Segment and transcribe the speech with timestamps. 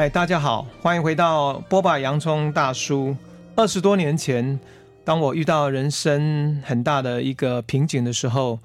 [0.00, 3.14] 嗨，大家好，欢迎回到波霸洋葱大叔。
[3.54, 4.58] 二十多年前，
[5.04, 8.58] 当我遇到人生很大的一个瓶颈的时候，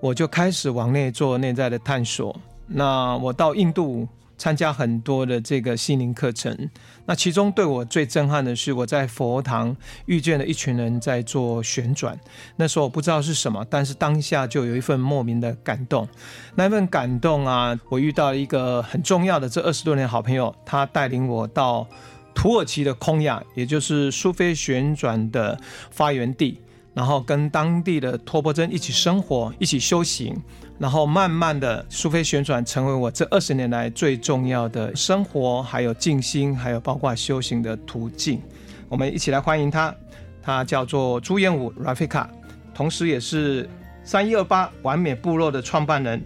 [0.00, 2.34] 我就开始往内做内在的探索。
[2.66, 4.08] 那我到印度。
[4.40, 6.70] 参加很多的这个心灵课程，
[7.04, 9.76] 那其中对我最震撼的是，我在佛堂
[10.06, 12.18] 遇见了一群人在做旋转。
[12.56, 16.08] 那时候我不知道是什么，但是当下就有一份莫名的感动。
[16.54, 21.86] 那份感动啊，我遇到了一个很重要的这二十多年好朋友，他带领我到
[22.34, 26.58] 土耳其的空亚，也就是苏菲旋转的发源地，
[26.92, 30.36] 然后跟当地的托钵僧一起生活，一起修行。
[30.78, 38.40] 然后慢慢的，苏菲旋转成为我这二十年来最重要的生活，还有静心，还有包括修行的途径。
[38.88, 39.94] 我们一起来欢迎他，
[40.42, 42.26] 他叫做朱延武 Rafika，
[42.74, 43.68] 同时也是
[44.02, 46.22] 三一二八完美部落的创办人。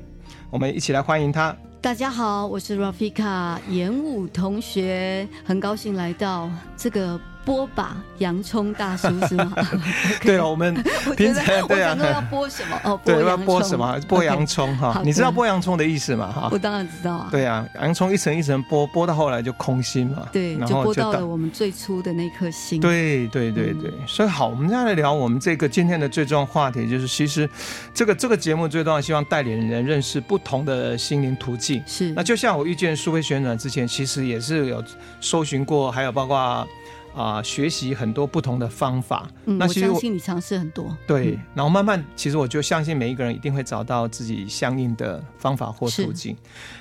[0.51, 1.55] 我们一起来欢迎他。
[1.81, 7.21] 大家好，我是 Rafika 延武同学，很高兴来到这个。
[7.45, 9.53] 剥吧，洋葱大叔是吗？
[10.23, 10.75] 对啊，我们
[11.17, 12.81] 平常对啊，要剥什么？
[12.85, 14.01] 哦，对，要剥什么？
[14.09, 15.03] 剥洋葱哈。
[15.05, 16.33] 你知道剥洋葱的意思吗？
[16.33, 17.29] 哈，我当然知道啊。
[17.31, 20.27] 对啊，洋葱一层一层剥，剥到后来就空心嘛。
[20.33, 22.81] 对，就剥到了我们最初的那颗心。
[22.81, 27.49] 对对对对，所以好，我们现在来聊我们这个今天的最重要话题，就是其实
[27.93, 31.83] 这个这个节目最重要，希望带领人认识不同的心灵途径。
[31.87, 32.11] 是。
[32.13, 34.83] 那就像我遇见苏菲旋转之前，其实也是有
[35.21, 36.67] 搜寻过，还有包括。
[37.15, 39.29] 啊、呃，学习很多不同的方法。
[39.47, 40.97] 嗯，那其实我，我相信你尝试很多。
[41.07, 46.37] 对，然后慢慢，其实我就相信每一个人一定会找到自己相应的方法或途径。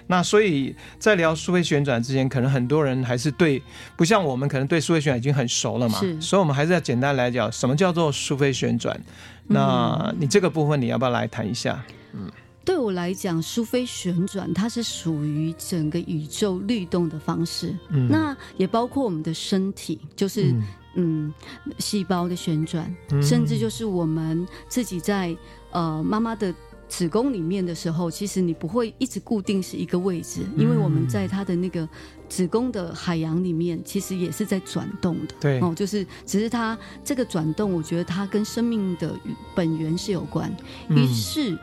[0.07, 3.61] 那所以在聊苏菲旋转之前，可能很多人还是对，
[3.95, 5.99] 不像我们可能对苏菲旋转已经很熟了嘛。
[5.99, 6.19] 是。
[6.19, 8.99] 所以我们还是要简单来讲，什么叫做苏菲旋转？
[9.47, 11.83] 那你这个部分你要不要来谈一下？
[12.13, 12.29] 嗯。
[12.66, 20.63] 对我来讲，苏菲旋转它是属于整个宇宙律动的方式，嗯，那也包括我们的身体，就是嗯，
[20.96, 21.34] 嗯，
[21.78, 25.35] 细胞的旋转，嗯，甚至就是我们自己在
[25.72, 26.56] 呃妈妈的
[26.88, 31.88] 子宫里面的时候，其实你不会一直固定是一个位置，因为我们在它的那个
[32.29, 39.13] 子宫的海洋里面，其实也是在转动的，对，哦，就是只是它这个转动，我觉得它跟生命的
[39.53, 40.50] 本源是有关，
[40.90, 41.57] 于是。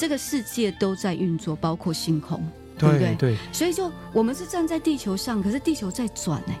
[0.00, 2.42] 这个世界都在运作，包括星空，
[2.78, 3.14] 对不对？
[3.16, 6.54] 对，所以就我们是站在地球上，可是地球在转呢。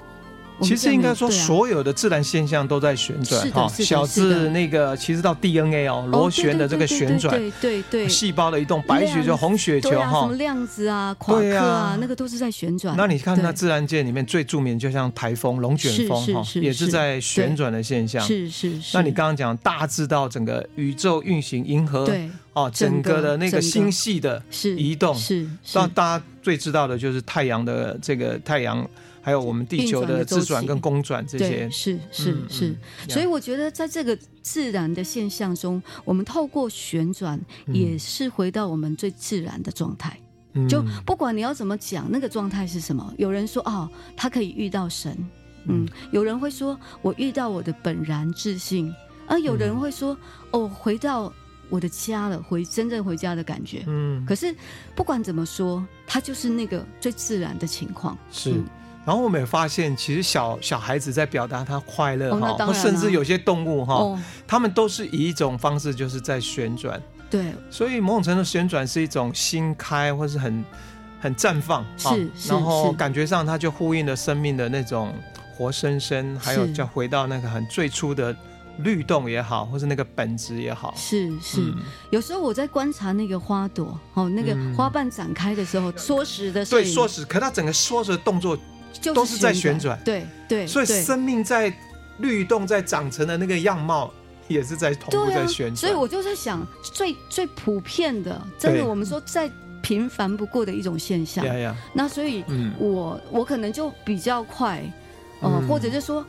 [0.62, 12.96] 其实应该说，所有的自然现象都在旋转哈，小至那个，其实到 DNA 哦，螺旋的这个旋转，对对对，细胞的移动，白血球、红血球哈，什么量子啊、夸克啊，那个都是在旋转。
[12.96, 18.24] 那你看，那自然界里面最著名，就像台风、龙卷风哈，也是在旋转的现象。
[18.26, 18.96] 是是是。
[18.96, 24.42] 那你刚刚讲大致到整个宇宙运行、银河对哦，整个的那个星系的
[24.76, 25.48] 移动，是。
[25.74, 28.88] 那大家最知道的就是太阳的这个太阳。
[29.22, 32.76] 还有我们地球的自转跟公转这些，是是是，
[33.08, 40.18] 所以我觉得在这个自然的现象中，我们透过旋转，也是回到我们最自然的状态。
[40.68, 45.16] 就不管你要怎么讲，那个状态是什么，有人说哦，他可以遇到神，
[45.66, 48.92] 嗯，有人会说我遇到我的本然自信，
[49.28, 50.16] 而有人会说
[50.50, 51.32] 哦，回到
[51.68, 53.84] 我的家了，回真正回家的感觉。
[53.86, 54.52] 嗯，可是
[54.96, 58.18] 不管怎么说，它就是那个最自然的情况。
[58.32, 58.60] 是。
[59.04, 67.00] 然后我们也发现，其实小小孩子在表达他快乐哈，哦、甚至有些动物哈，哦、他们都是以一种方式，就是在旋转。
[67.30, 70.64] 对，所以某种程度旋转是一种新开，或是很
[71.18, 71.84] 很绽放。
[71.96, 75.14] 是，然后感觉上它就呼应了生命的那种
[75.56, 78.36] 活生生，还有就回到那个很最初的
[78.78, 80.92] 律动也好，或是那个本质也好。
[80.94, 81.76] 是是，嗯、
[82.10, 88.58] 有时候我在观察那个花朵，哦，那个花瓣展开的时候，缩时的对，缩时，可它整个缩时的动作。
[89.14, 91.72] 都是在旋转，对对，所以生命在
[92.18, 94.12] 律动，在长成的那个样貌，
[94.48, 95.76] 也是在同步在旋转。
[95.76, 99.50] 所以我就在想，最最普遍的，真的我们说再
[99.80, 101.44] 平凡不过的一种现象。
[101.92, 102.44] 那所以，
[102.78, 104.82] 我我可能就比较快，
[105.40, 106.24] 呃，或者是说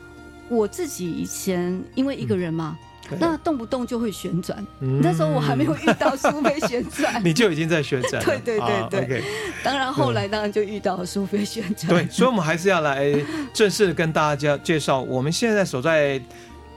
[0.48, 2.78] 我自己以前因为一个人嘛。
[3.18, 8.22] 那动不动就会旋转，嗯、那时候我还没有遇到苏菲旋转， 你就已经在旋转。
[8.24, 9.22] 对对对对，啊 okay、
[9.62, 11.88] 当然后来当然就遇到了苏菲旋转。
[11.88, 13.12] 对，所以我们还是要来
[13.52, 16.20] 正式的跟大家介绍，我们现在所在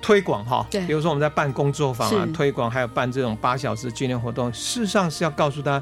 [0.01, 0.86] 推广哈，对。
[0.86, 5.81] 比如说我们在办工作坊啊，推广还有办这种八小时训练活动，事实上是要告诉他，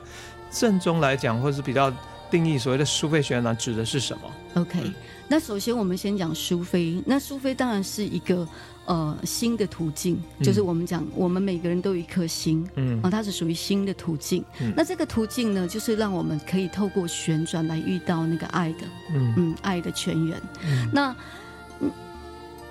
[0.51, 1.91] 正宗来讲或是比较
[2.29, 4.93] 定义所谓的苏菲旋转指的是什么？OK，、嗯、
[5.27, 7.01] 那首先我们先讲苏菲。
[7.05, 8.47] 那苏菲当然是一个
[8.85, 14.43] 呃新的途径，就是我们讲、嗯、我们每个人都有一颗心，嗯，啊，它是属于新的途径。
[14.59, 18.79] 嗯、那这个途径呢，就是让我们可以透过旋转来遇到那个爱的，
[19.13, 19.33] 嗯。
[19.37, 20.41] 嗯，爱的泉源。
[20.65, 21.15] 嗯、那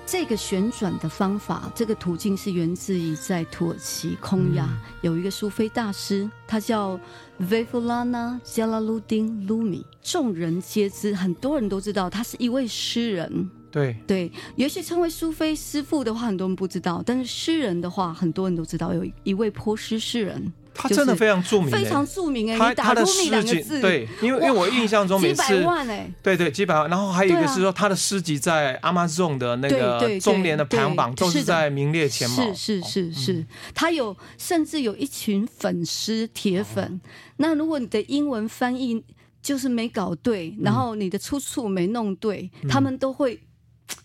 [0.05, 6.99] 这个旋转的方法，这个途径是源自于在土耳其空亚、嗯、有一个苏菲大师，他叫
[7.37, 13.49] v e v u l a n a Jalaluddin Rumi，众人皆知，很多人都知道他是一位诗人。
[13.73, 20.53] 对对，也许称为苏菲师父的话，很多人不知道，但是诗人的话，很多人都知道，有一位波斯诗人。
[20.75, 22.57] 他真的非常著名，非常著名哎！
[22.57, 33.45] 他他的诗集对，因为因为我印象中每次几百万哎，对对几百万，然后还有一个是说他的诗集在 Amazon 的那个中年的排行榜都是在名列前茅，是是是是，
[33.75, 36.99] 他有甚至有一群粉丝铁粉。
[37.37, 39.03] 那如果你的英文翻译
[39.43, 43.39] 就是没搞对，然后你的出处没弄对，他们都会。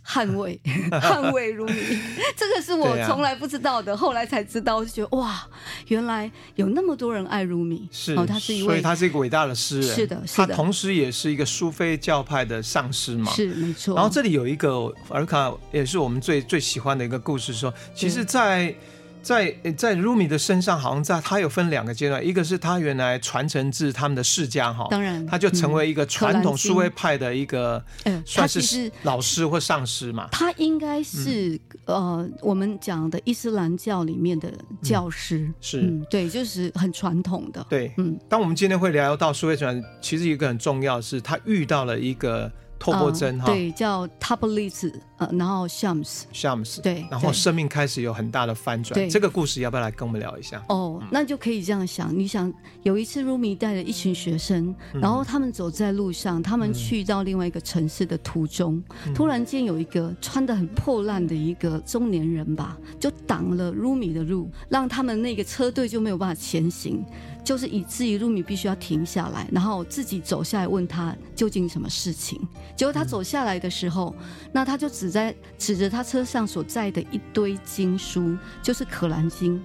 [0.06, 0.58] 捍卫，
[0.90, 1.74] 捍卫如米，
[2.36, 5.46] 这个是我从来不知道的，啊、后来才知道，我就觉得哇，
[5.88, 7.88] 原来有那么多人爱如米。
[7.92, 9.94] 是，哦，他是一位，所以他是一个伟大的诗人。
[9.94, 13.30] 是的，是的，他同时也是一个苏菲教派的上师嘛。
[13.32, 13.94] 是，没错。
[13.94, 18.74] 然后这里有一个尔卡，也是我们最最喜欢的一个故事说，说其实，在。
[19.22, 30.28] 在在 Rumi 的身上，好像在他有分两个阶段，一个是他原来传承自他们的世家哈，当然他就成为一个传统苏菲派的一个，嗯，算是老师或上师嘛。
[30.32, 37.66] 他应该是、嗯、呃，我们讲的伊斯兰教里面的教师，嗯、是、嗯，对，就是很传统的。
[37.68, 42.50] 对，嗯，当我们今天会聊到苏菲传，其实一个很重要是，他遇到了一个。
[42.78, 48.94] 透过针哈、呃，对，叫 Tabriz 呃，然后 Shams，Shams，对，然后生命开始有很大的翻转。
[48.94, 50.62] 对，这个故事要不要来跟我们聊一下？
[50.68, 52.52] 哦，那就可以这样想，你想
[52.84, 67.04] 有一次 Rumi 带了一群学生，嗯、然后他们走在路上，他们去到另外一个城市的途中，嗯、突然间有一个穿的很破烂的一个中年人吧，就挡了 Rumi 的路，让他们那个车队就没有办法前行。
[67.48, 72.38] 就是以至于路米必须要停下来，然后自己走下来问他究竟什么事情。
[72.76, 74.14] 结果他走下来的时候，
[74.52, 79.56] 那他就指在指着他车上所载的一堆经书，就是《可兰经》，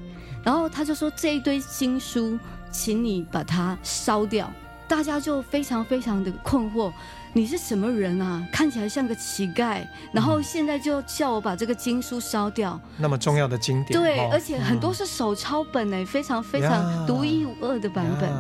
[0.46, 2.40] 然后他就说，这一堆经书，
[2.72, 4.50] 请你把它烧掉。
[4.88, 6.90] 大家就非常非常的困惑。
[7.36, 8.48] 你是什么人啊？
[8.52, 12.80] 看起来像个乞丐，然后现在就叫我把这个经书烧掉。
[12.96, 18.32] 那么重要的经典，对，而且很多是手抄本诶，非常非常独一无二的版本。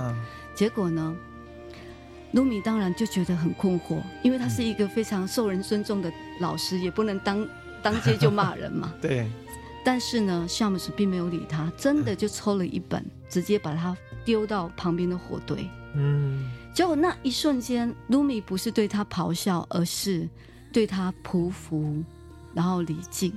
[0.53, 1.15] 结果呢，
[2.33, 7.47] 卢米当然就觉得很困惑，因为他是一个非常受人尊重的老师，也不能当
[7.81, 8.93] 当街就骂人嘛。
[9.01, 9.27] 对。
[9.83, 15.67] 但是呢，夏姆斯并没有理他，真的就抽了一本，直接把它丢到旁边的火堆。
[15.95, 16.47] 嗯。
[16.73, 20.27] 结果那一瞬间，卢米不是对他咆哮，而是
[20.71, 22.03] 对他匍匐，
[22.53, 23.31] 然后礼敬。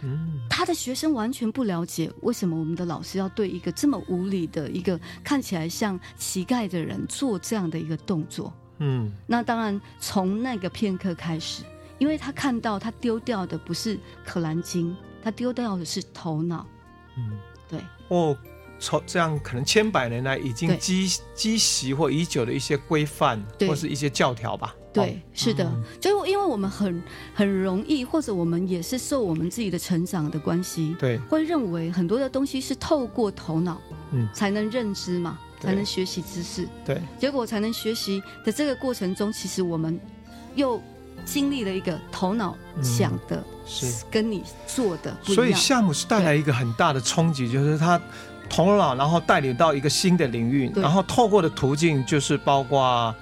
[0.00, 8.52] 嗯，他的学生完全不了解为什么我们的老师要对一个这么无理的一个看起来像乞丐的人做这样的一个动作。
[8.78, 11.64] 嗯，那当然从那个片刻开始，
[11.98, 14.92] 因为他看到他丢掉的不是《可兰经》，
[15.22, 16.64] 他丢掉的是头脑。
[17.16, 17.36] 嗯，
[17.68, 17.80] 对。
[18.08, 18.34] 哦。
[18.78, 24.74] 从这样可能千百年来已经积积习或已久的一些规范，或是一些教条吧。
[24.92, 27.02] 对，哦、是的，嗯、就因为我们很
[27.34, 33.78] 很容易，或者我们也是受我们自己的成长的关系，对，会认为很多的东西是透过头脑，
[34.12, 36.66] 嗯，才能认知嘛，才能学习知识。
[36.86, 40.00] 对，结果才能学习的这个过程中，其实我们
[40.54, 40.80] 又
[41.24, 44.04] 经历了一个头脑想的，嗯、是。
[44.10, 45.44] 跟你做的不一样。
[45.44, 48.00] 所以项目是带来一个很大的冲击，就是他。
[48.48, 53.14] 头脑，然后带领到一个新的领域，然后透过的途径就是包括。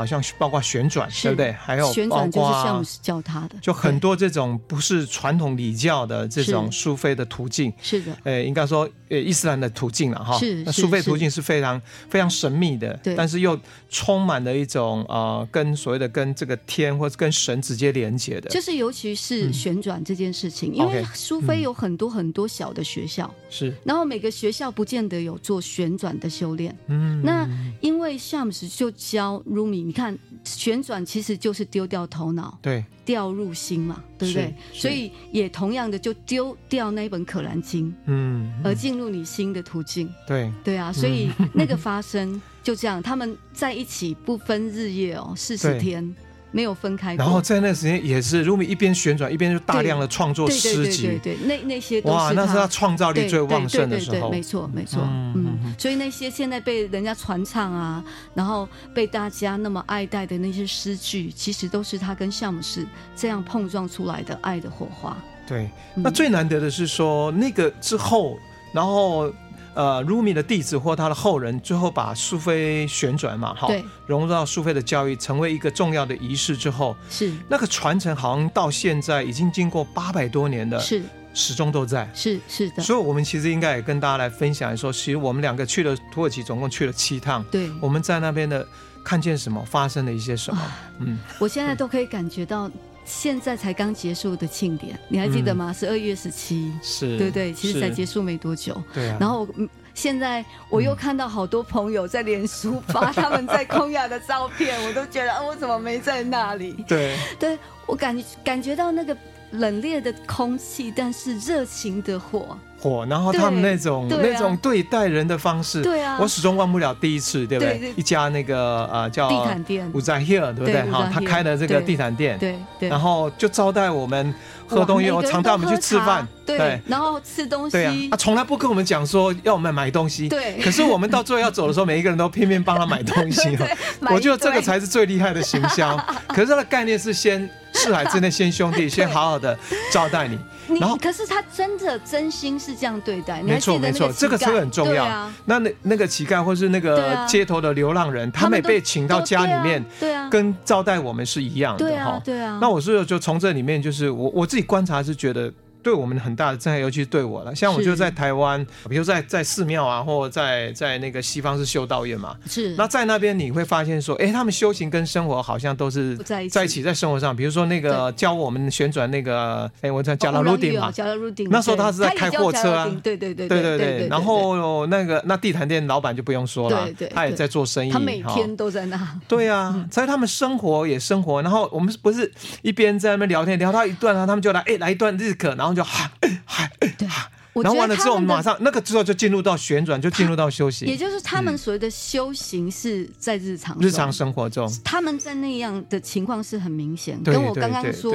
[0.00, 1.52] 好像包括旋转，对不对？
[1.52, 7.70] 还有旋转就是夏姆斯教他的，就很多这种不是传统礼教的这种苏菲的途径。
[7.82, 10.38] 是的，呃，应该说呃伊斯兰的途径了哈。
[10.38, 11.78] 是，那苏菲途径是非常
[12.08, 18.48] 非常神秘的，对，但是又充满了一种呃跟所谓的跟这个天或者跟神直接连接的。
[18.48, 26.74] 就是尤其是旋转这件事情，因为苏菲有很多很多小的学校，是，然后每个学校不见得有做旋转的修炼。
[26.86, 27.46] 嗯，那
[27.82, 29.89] 因为夏姆斯就教鲁米。
[29.90, 34.54] 你看，旋转其实就是丢掉头脑，对，掉入心嘛，对不对？
[34.72, 40.92] 所以也同样的，就丢掉那一本《可兰经》，嗯，而进入你心的途径，对，对啊。
[40.92, 46.14] 所以那个发生就这样，他们在一起不分日夜哦，四十天，
[46.50, 47.14] 没有分开。
[47.14, 58.04] 然后在那个时间也是，Rumi 一边旋转一边就大量的创作诗集，对对对，那那些哇，那是他创造力最旺盛的时候，没错没错，嗯，所以那些现在被人家传唱啊，
[58.34, 65.16] 然后被大家那么爱戴的那些诗句，其实都是他跟夏姆士这样碰撞出来的爱的火花。
[65.46, 68.38] 对，那最难得的是说那个之后，
[68.72, 69.32] 然后。
[69.74, 73.68] 呃，Rumi 的弟子或他的后人，最后把苏菲旋转嘛，哈，
[74.06, 82.82] 融入到苏菲的教育，成为一个重要的仪式之后，是那个传承，好像到现在已经经过八百多年的，是始终都在，是是的。
[82.82, 88.66] 所以，我们其实应该也跟大家来分享说，其实我们两个去了土耳其，总共去了七趟，对，我们在那边的
[89.04, 90.60] 看见什么，发生了一些什么，
[90.98, 92.70] 嗯，我现在都可以感觉到。
[93.10, 95.72] 现在才刚结束的庆典，你还记得吗？
[95.72, 98.80] 十二月十七，是对对，其实才结束没多久。
[98.94, 99.16] 对啊。
[99.18, 99.46] 然后
[99.92, 106.84] 现在我又看到好多朋友在脸书发他们在空亚的照片，我都觉得，我怎么没在那里？
[106.86, 109.16] 对，对我感感觉到那个
[109.50, 112.56] 冷冽的空气，但是热情的火。
[112.80, 117.92] 火，然后他们那种那种对待人的方式，对啊，我始终忘不了第一次，对不对？
[117.96, 120.82] 一家那个呃叫地毯店，Uzahir 对不对？
[120.90, 124.34] 哈，他开的这个地毯店，对对，然后就招待我们
[124.66, 133.66] 喝东西，我常带我们去吃饭，对，然后吃东西，对啊，他从来不跟我们讲说要我们买东西，对，可是我们到最后要走的时候，每一个人都拼命帮他买东西 哦，
[134.10, 135.96] 我觉得这个才是最厉害的行销。
[136.28, 139.58] 可是他的概念是先四海之内先兄弟， 先好好的
[139.92, 140.38] 招待你。
[140.78, 145.04] 然后，可是他真的真心是这样对待，没错没错，这个车很重要。
[145.04, 152.10] 啊、那那那个乞丐或是那个街头的流浪人，啊、他们也被请到家里面，对啊，跟招待我们是一样的哈。
[152.10, 152.58] 啊，对啊。
[152.60, 155.52] 那我是就从这里面，就是我我自己观察是觉得。
[155.82, 157.54] 对我们很大的震撼，尤其是对我了。
[157.54, 162.36] 像我就在台湾，比如在在寺庙啊，或者在在那个西方是修道院嘛。
[162.46, 162.74] 是。
[162.76, 167.34] 那在那边你会发现说，哎，他们修行跟生活好像都是在一起，在一起在生活上。
[167.34, 170.90] 比如说那个教我们旋转那个，哎，我在加拉鲁丁嘛。
[170.90, 171.48] 加拉鲁丁。
[171.50, 172.84] 那时候他是在开货车啊。
[173.02, 174.08] 对对对对对对。
[174.08, 177.90] 然后那个那地毯店老板就不用说了，他也在做生意。
[177.90, 179.20] 他每天都在那。
[179.28, 181.42] 对啊， 所以他们生活也生活。
[181.42, 182.30] 然后我们不是
[182.62, 186.10] 一边在那边聊天，聊到一段，然后他们就来，哎，来一段日课，然后就哈。
[186.44, 187.08] 嗨，对，
[187.54, 190.88] 然后完了之后，我们马上那个之后就进入到旋转，就进入到修行。
[190.88, 198.14] 也就是他们所谓的修行是在日常日常生活中，他们在那样的情况是很明显，跟我刚刚说。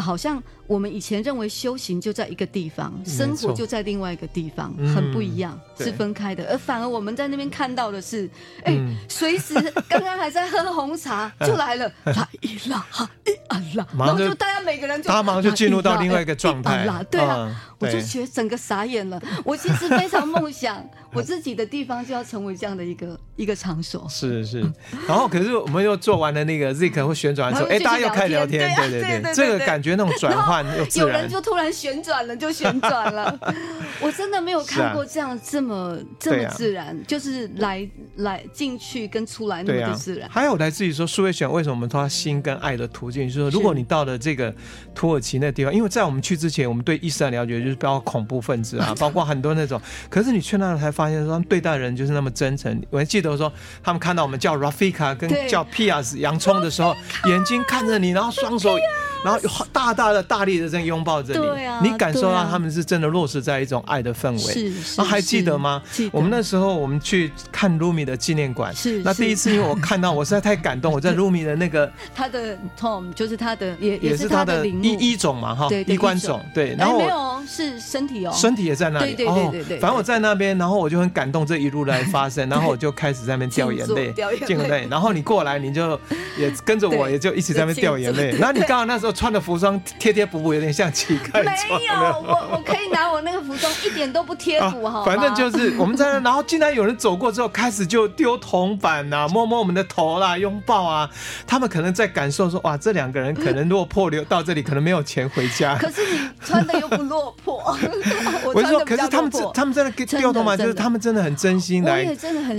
[0.00, 6.46] 好像我们以前认为修行就在一个地方，生活就在另外一个地方，很不一样，是分开的。
[6.50, 8.28] 而反而我们在那边看到的是，
[8.64, 9.54] 哎，随时
[9.88, 19.20] 刚刚还在喝红茶就来了，来一啦，哈一啊啦，然后就大家每个人就他马上就进入到另外一个状态，对啊，我就觉得整个傻眼了。
[19.44, 24.06] 我其实非常梦想， 我自己的地方就要成为这样的一个一个场所。
[24.08, 24.60] 是是，
[25.06, 29.88] 然后可是我们又做完了那个 Zik 会旋转的时候，哎，大家又开始聊天，对对对，这个感觉。
[29.98, 33.38] 那种转换又自然，有人就突然旋转了，就旋转了。
[34.00, 40.28] 我真的没有看过这样这么这么自然，就是来来进去跟出来那么的自然。
[40.30, 44.54] 还有来自于说苏菲旋为什么我们说心跟爱的途径，就是说如果你到了这个
[44.94, 49.80] 土耳其那地方，因为在我们去之前，我们对伊斯兰了解就是包括恐怖分子啊， 包括很多那种。
[50.08, 52.80] 可是你去那才发现说，他们对待人就是那么真诚。
[52.90, 56.94] 我还记得说，他们看到我们叫 Rafika 跟叫 Pias 洋葱的时候，
[57.28, 58.76] 眼睛看着你，然后双手。
[59.24, 64.38] 然后大大的、大力的这样拥抱着你，对啊，你感受到他们是真的落实在一种爱的氛围。
[64.38, 65.82] 是，然后还记得吗？
[66.12, 69.02] 我们那时候我们去看 Rumi 的纪念馆，是。
[69.02, 70.92] 那第一次因为我看到，我实在太感动。
[70.92, 76.76] 我在 Rumi 的那个他的 Tom 就是他的也也是他的一一种嘛哈，衣冠种对。
[76.78, 79.14] 然后没有是身体哦，身体也在那里。
[79.14, 79.78] 对对对对。
[79.78, 84.86] 反正我在那边，然后我就很感动这一路来发生， 然后我就开始在那边掉眼泪，掉眼泪。
[84.88, 85.98] 然后你过来，你就
[86.38, 88.30] 也跟着我，也就一起在那边掉眼泪。
[88.38, 89.07] 然后你刚好那时候。
[89.12, 91.44] 穿的服装贴贴补补，有点像乞丐。
[91.44, 95.04] 没有，我我可以拿我那个服装，一点都不贴补 哈。
[95.04, 101.08] 反正就是我们在那，然后竟然有人走过之后，开始就丢铜板呐， 摸摸我们的头啦，拥抱啊。
[101.46, 105.76] 他们可能在感受说，哇，这两个人可能落魄流到这里，可能没有钱回家。
[105.76, 107.76] 可是你穿的又不落魄。
[108.54, 112.04] 我是说，可是他们他们在那丢铜板，就是他们真的很真心来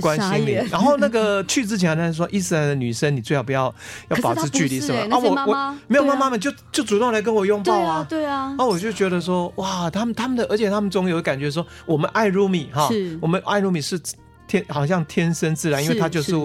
[0.02, 0.54] 关心你。
[0.70, 3.74] 然后那个去之前，他说伊斯兰的女生，你最好不要
[4.10, 5.00] 要保持距离，是吧？
[5.12, 6.50] 啊，我我没有妈妈们就。
[6.50, 12.90] 就就主动来跟我拥抱啊，对啊，那我就觉得说，哇，他们他们的，而且他们总有感觉说，我们爱 Rumi 哈，
[13.22, 14.02] 我们爱 Rumi 是
[14.48, 16.36] 天，好像天生自然，因为他就是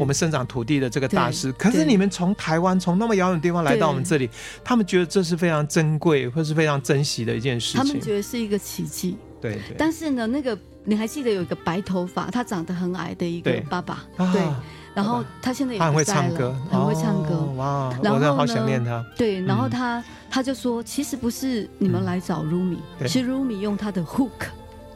[0.00, 1.52] 我们生长土地的这个大师。
[1.52, 4.28] 可是你们从台湾从那么遥远的地方来到我们这里，
[4.64, 9.16] 他们觉得这是非常珍贵或是非常珍惜的一件事情，他们觉得是一个奇迹。
[9.40, 14.26] 对，但是呢，那个你还记得有一个白头发，他长得很矮的一个爸爸，对。
[14.32, 14.42] 对
[14.94, 17.88] 然后他现在也很会唱歌，很会唱歌，哇！
[17.98, 19.04] 我真的好想念他。
[19.16, 24.30] 对，然后他他就说，其实不是你们来找 Rumi，是 Rumi 用他的 hook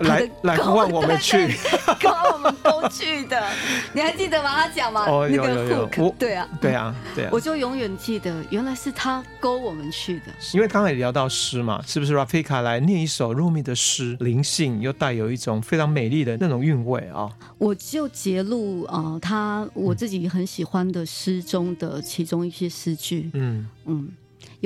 [0.00, 1.36] 来来呼唤我们去，
[2.02, 3.42] 勾我们都去的。
[3.92, 4.50] 你还记得吗？
[4.54, 5.04] 他讲吗？
[5.08, 6.14] 哦，有有有。
[6.18, 7.30] 对啊，对啊，对啊。
[7.32, 10.26] 我就永远记得，原来是他勾我们去的。
[10.52, 17.28] 因为刚才也聊到诗嘛，是不是？Rafika 来念一首 Rumi 的诗，灵性又带有一种非常美丽的那种韵味啊。
[17.58, 23.30] 我就节录啊，他我自己很喜欢的诗中的其中一些诗句。
[23.34, 24.08] 嗯嗯。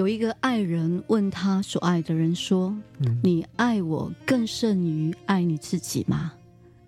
[0.00, 2.74] 有一个爱人问他所爱的人说
[3.22, 6.32] ：“你爱我更胜于爱你自己吗？”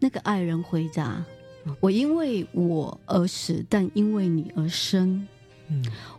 [0.00, 1.22] 那个爱人回答
[1.80, 5.28] ：“我因为我而死，但因为你而生。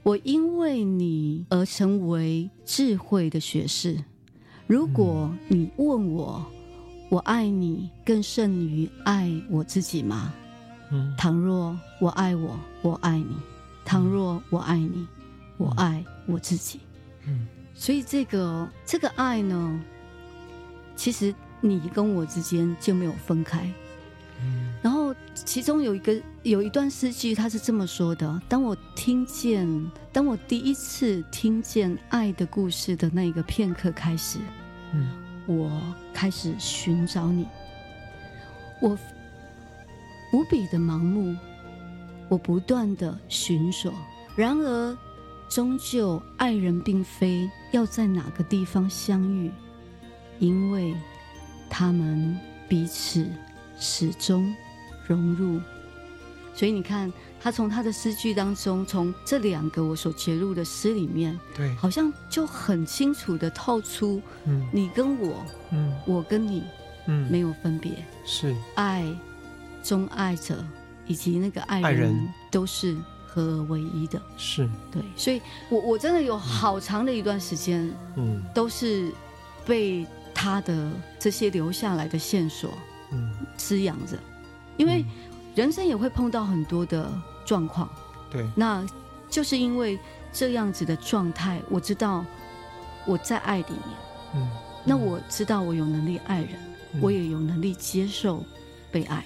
[0.04, 3.98] 我因为你而成为智慧的学士。
[4.68, 6.46] 如果你问我，
[7.10, 10.32] 我爱你更胜于爱我自己吗？
[11.18, 13.34] 倘若我爱我，我爱你；
[13.84, 15.08] 倘若我爱你。”
[15.58, 16.80] 我爱我自己，
[17.28, 19.82] 嗯，所以这个这个爱呢，
[20.96, 23.70] 其实你跟我之间就没有分开，
[24.42, 29.68] 嗯，然后其中有一个有一段诗句，他是这么说的：当我听见，
[30.14, 34.40] 当我第一次听见爱的故事的那一个片刻开始，
[34.94, 35.10] 嗯，
[35.46, 35.82] 我
[36.14, 37.46] 开始寻找你，
[38.82, 38.98] 我
[40.32, 41.36] 无比的盲目，
[42.30, 43.94] 我不断的寻索，
[44.38, 44.98] 然而。
[45.50, 49.52] 终究，爱人并非要在哪个地方相遇，
[50.40, 50.96] 因为
[51.70, 53.28] 他们彼此
[53.78, 54.54] 始终
[55.08, 55.60] 融入。
[56.56, 66.64] 所以你看，他从他的诗句当中，从这两个我所节录的诗里面，对，好像就很清楚的透出，嗯，你跟我，嗯，我跟你，
[67.08, 69.06] 嗯，没有分别，是爱
[69.82, 70.64] 中爱者
[71.08, 72.16] 以及那个爱人
[72.52, 72.98] 都是。
[73.34, 74.22] 合而为一的。
[74.38, 74.70] 是。
[74.92, 79.12] 对，所以我我真的有好长的一段时间，嗯，都是
[79.66, 82.70] 被他的这些留下来的线索，
[83.12, 84.18] 嗯，滋养着，
[84.78, 85.04] 因为
[85.56, 87.12] 人生也会碰到很多的
[87.46, 87.90] 状况，
[88.30, 88.86] 对，那
[89.30, 89.98] 就是因为
[90.32, 92.24] 这样子的状态，我知道
[93.06, 93.98] 我在爱里面，
[94.36, 94.50] 嗯，
[94.86, 96.50] 那我知道我有能力爱人，
[97.02, 98.44] 我也有能力接受
[98.92, 99.26] 被爱。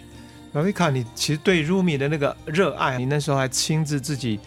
[0.58, 4.40] Rafika，你其实对 Rumi 的那个热爱，你那时候还亲自自己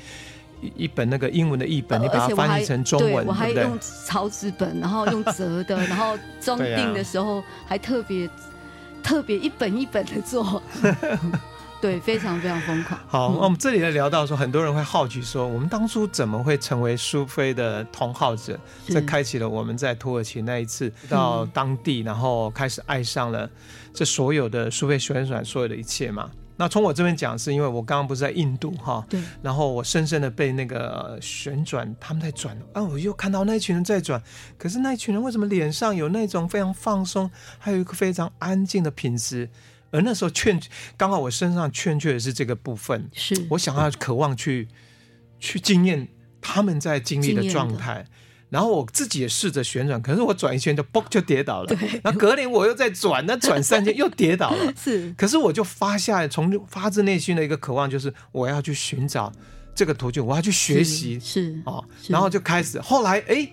[0.61, 8.29] 一一本那个英文的译本，你把它翻译成中文，对，我还用草纸本，然后用折的， 然后装订的时候还特别
[9.03, 10.61] 特别一本一本的做，
[11.81, 13.01] 对，非常非常疯狂。
[13.09, 18.59] 好，那我们这里来聊到说，很多人会好奇说，我们当初怎么会成为苏菲的同好者？
[18.87, 23.49] 这开启了我们在土耳其那一次到当地，然后开始爱上了。
[23.93, 34.23] 这所有的苏菲旋转，所有的一切嘛，那从我这边讲，是因为我刚刚不是在印度哈，对，然后我深深的被那个旋转，他们在转，啊，我又看到那一群人在转，
[34.57, 39.49] 可是那一群人为什么脸上有那种非常放松，还有一个非常安静的品质？
[39.91, 40.61] 而那时候劝，
[40.97, 44.69] 刚好我身上欠缺的是这个部分，是我想要渴望去
[45.39, 46.09] 去经验
[46.41, 48.07] 他们在经历的状态。
[48.51, 51.67] 然后我自己也试着旋转，可是我转一圈就嘣就跌倒了。
[51.67, 52.01] 对。
[52.03, 54.73] 然后隔年我又再转，那转三圈又跌倒了。
[54.77, 55.15] 是。
[55.17, 59.33] 可是我就发下从发自内心的一个渴望，就是我要去寻找
[59.75, 61.21] 这个途径，我要去学习。
[61.21, 61.63] 是。
[61.65, 61.85] 哦。
[62.09, 63.53] 然后就开始，后来哎。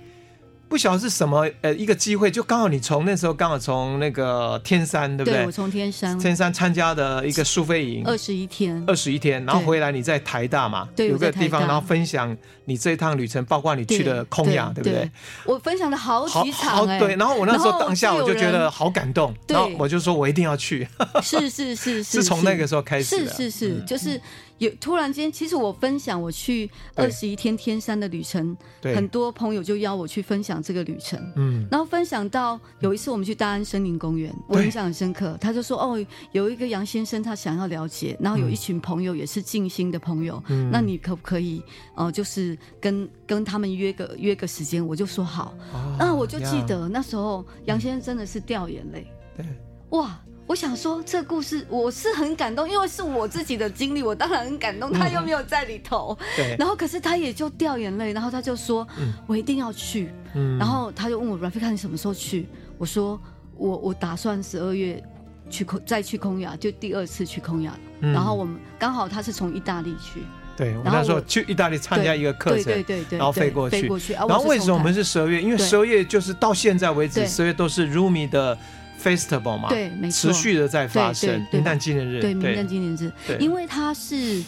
[0.68, 5.40] 诶不晓得是什么呃一个机会，就刚好你从那时候刚好从那个天山对不对？
[5.40, 6.18] 对，我从天山。
[6.20, 15.10] 天山参加的一个苏菲营，二十一天，二十一天，然后回来你在台大嘛，对有个地方，然后分享你这一趟旅程，包括你去的空亚，对，不对？
[15.46, 20.88] 我分享了好几场哎，对，然后我那时候当下我就觉得好感动，然后我就说我一定要去，
[21.24, 24.22] 是是是是，是从那个时候开始的，是是是，就是。
[24.60, 31.20] 有突然间，其实我分享我去二十一天天山的旅程，很多朋友就邀我去分享这个旅程。
[31.36, 35.38] 嗯，然后分享到有一次我们去大安森林公园，我印象很深刻。
[35.40, 41.60] 他就说：“哦，有一个杨先生，他想要了解，然后有一群朋友也是静心的朋友，嗯、那你可不可以
[41.96, 45.54] 哦、呃，就是跟跟他们约个约个时间？”我就说好。
[45.74, 49.08] 哦、那我就记得那时候杨先生真的是掉眼泪。
[49.36, 49.46] 对，
[49.92, 50.20] 哇。
[50.48, 54.94] 我想说，这故事我是很感动，因为是我自己的经历，我当然很感动。
[54.94, 56.56] 他又没有在里头，对。
[56.58, 58.88] 然后，可是他也就掉眼泪，然后他就说
[59.28, 62.48] ：“我一定要去。”嗯然后他就问我：“Rafika，你什么时候去？”
[62.80, 63.20] 我说
[63.58, 65.04] ：“我我打算十二月
[65.50, 67.78] 去空再去空亚，就第二次去空亚。
[68.00, 70.22] 然后我们刚好他是从意大利去，
[70.56, 70.74] 对。
[70.82, 73.82] 然后说去意大利参加一个课程，对对对，然后飞过去。
[73.82, 74.14] 飞过去。
[74.14, 75.42] 然后为什么我们是十二月？
[75.42, 78.58] 因为十二月就是到现在为止，十二月都是 Rumi 的。
[79.02, 81.46] Festival 嘛，对，没错，持续的在发生。
[81.52, 84.44] 冥诞纪念日，对，冥诞纪念日，因为它是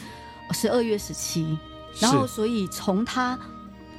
[0.51, 1.57] 十二月十七，
[1.99, 3.38] 然后所以从它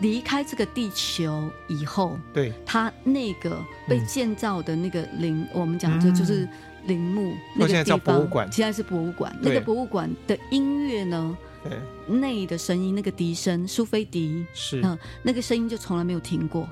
[0.00, 6.48] 离开这个地球以后，对，它那个被建造的那个陵，我们讲的就是
[6.86, 9.34] 陵墓，那个地方叫博物馆，现在是博物馆。
[9.40, 11.36] 那个博物馆的音乐呢？
[11.62, 11.78] 对，
[12.16, 16.66] 内的声音，那个笛声，苏菲笛，是，嗯，那个声音就从来没有停过，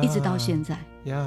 [0.00, 0.78] 一直到现在。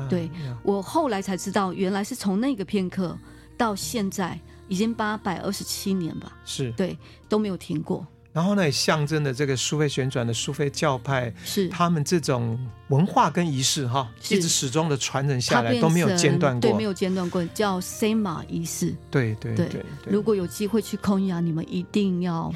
[0.09, 0.29] 对，
[0.63, 3.17] 我后来才知道，原来是从那个片刻
[3.57, 6.37] 到现在，已经八百二十七年吧。
[6.45, 8.05] 是，对，都没有停过。
[8.33, 18.95] 然后呢，也象征的这个苏菲旋转的苏菲教派，是他们这种文化跟仪式哈，一直始终的传承下来都没有间断过，对，没有间断过，叫赛马仪式。
[19.09, 22.49] 对对对，对，如果有机会去空亚，你们一定要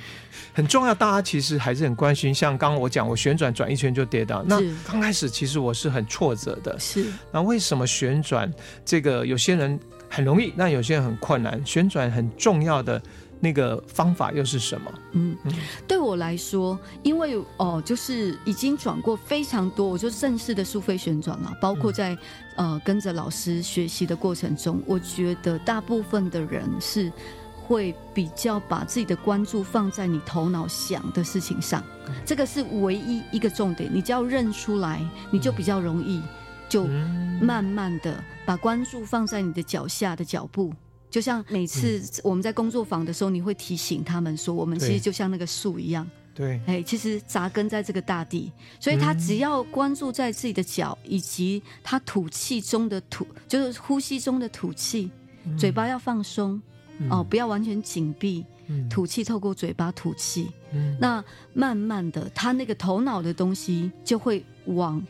[0.54, 0.96] 很重要。
[0.96, 4.42] 大家其实还是很关心，像刚刚我讲，我旋转转一圈就跌倒。
[4.48, 7.06] 那刚开始其实我是很挫折的，是。
[7.34, 8.50] 那为什么旋转
[8.86, 9.78] 这个有些人
[10.10, 11.62] 很容易，那有些人很困难？
[11.66, 13.02] 旋转很重要的。
[13.46, 14.92] 那个方法又是什么？
[15.12, 15.38] 嗯，
[15.88, 22.16] 对我来说，因为哦，就是已经转过非常多，我就正式的苏菲旋转了，包括在、
[22.58, 27.12] 嗯、呃跟着老师学习的过程中，我觉得大部分的人是
[27.68, 33.88] 会比较把自己的关注放在你头脑想的事情上，嗯、这个是唯一一个重点。
[33.94, 36.20] 你只要认出来，你就比较容易，
[36.68, 36.88] 就
[37.40, 40.74] 慢慢的把关注放在你的脚下的脚步。
[41.16, 48.52] 就像每次我们在工作坊的时候，你会提醒他们说，我们其实就像那个树一样，对，哎，其实扎根在这个大地，
[48.82, 55.10] 所以他只要关注在自己的脚，以及他吐气中的吐，就是呼吸中的吐气，
[55.58, 56.62] 嘴巴要放松，
[57.10, 58.46] 哦，不要完全紧闭，
[58.90, 60.52] 吐气透过嘴巴吐气，
[61.00, 61.24] 那
[61.54, 65.02] 慢慢的，他那个头脑的东西就会往。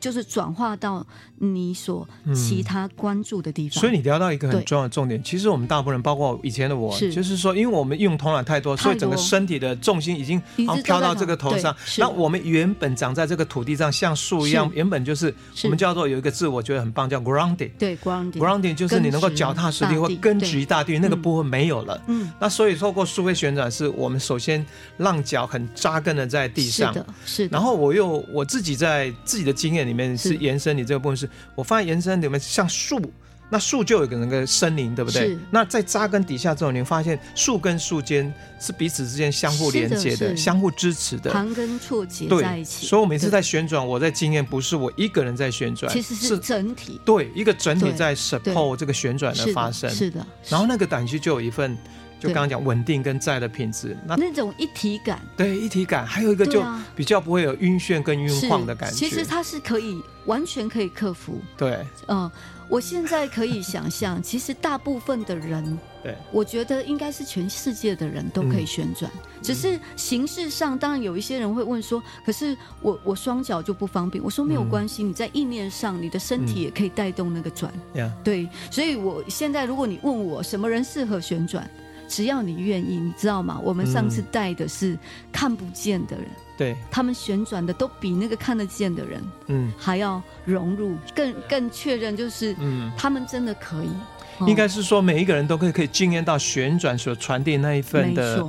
[0.00, 1.04] 就是转化到
[1.38, 5.22] 你所其他关注的地方，嗯、所以你聊到一个很重要的重点。
[5.22, 10.40] 其实我们大部分人，包括以前的我，是就是说，因为我们用头脑太多，所以整个身体的重心已经
[10.84, 11.74] 飘到这个头上。
[11.96, 15.34] 那我们原本长在这个土地上，像树一样，原本就是
[15.64, 17.70] 我们叫做有一个字，我觉得很棒，叫 grounding。
[17.78, 18.38] 对，grounding。
[18.38, 22.00] grounding 就是你能够脚踏实地或根植于大地，那个部分没有了。
[22.06, 22.30] 嗯。
[22.38, 24.64] 那所以透过苏菲旋转，是我们首先
[24.96, 26.92] 让脚很扎根的在地上。
[26.92, 27.52] 是的，是的。
[27.52, 33.00] 然后我又我自己在自己的经验里面是延伸，你这个部分是我发现延伸里面像树，
[33.50, 35.36] 那树就有一个那个森林，对不对？
[35.50, 42.86] 那在扎根底下之后，你会发现树跟树间是彼此之间相互连接的，相互支持的，盘根错节在一起。
[42.86, 49.88] 所以我每次在旋转，我在经验不是我一个人在旋转，其实是整体，对一个整体在 support 这个旋转的发生。
[49.90, 51.76] 是的，然后那个短期就有一份。
[52.18, 56.64] 就刚刚讲稳定跟在的品质，那那种一体感，对一体感，还有一个就
[56.96, 58.96] 比较不会有晕眩跟晕晃的感觉。
[58.96, 61.40] 其实它是可以完全可以克服。
[61.56, 62.30] 对，嗯，
[62.68, 74.22] 我现在可以想象，其实大部分的人，对，我觉得应该是全世界的人都可以旋转，嗯、只是形式上，当然有一些人会问说，可是我我双脚就不方便。
[74.22, 77.72] 我说没有关系，嗯、你在意念上，你的身体也可以带动那个转。
[77.94, 81.68] 嗯、对，所以我现在如果你问我什么人适合旋转？
[82.08, 83.60] 只要你愿意，你知道吗？
[83.62, 84.98] 我们上次带的是
[85.30, 93.90] 看不见的人，嗯、对，他们旋转的都比那个看得见的人，嗯，还要融入，更更确认，就是，嗯，他们真的可以。
[94.46, 98.46] 应该是说，每一个人都可以可以经验到旋转所传递那一份的，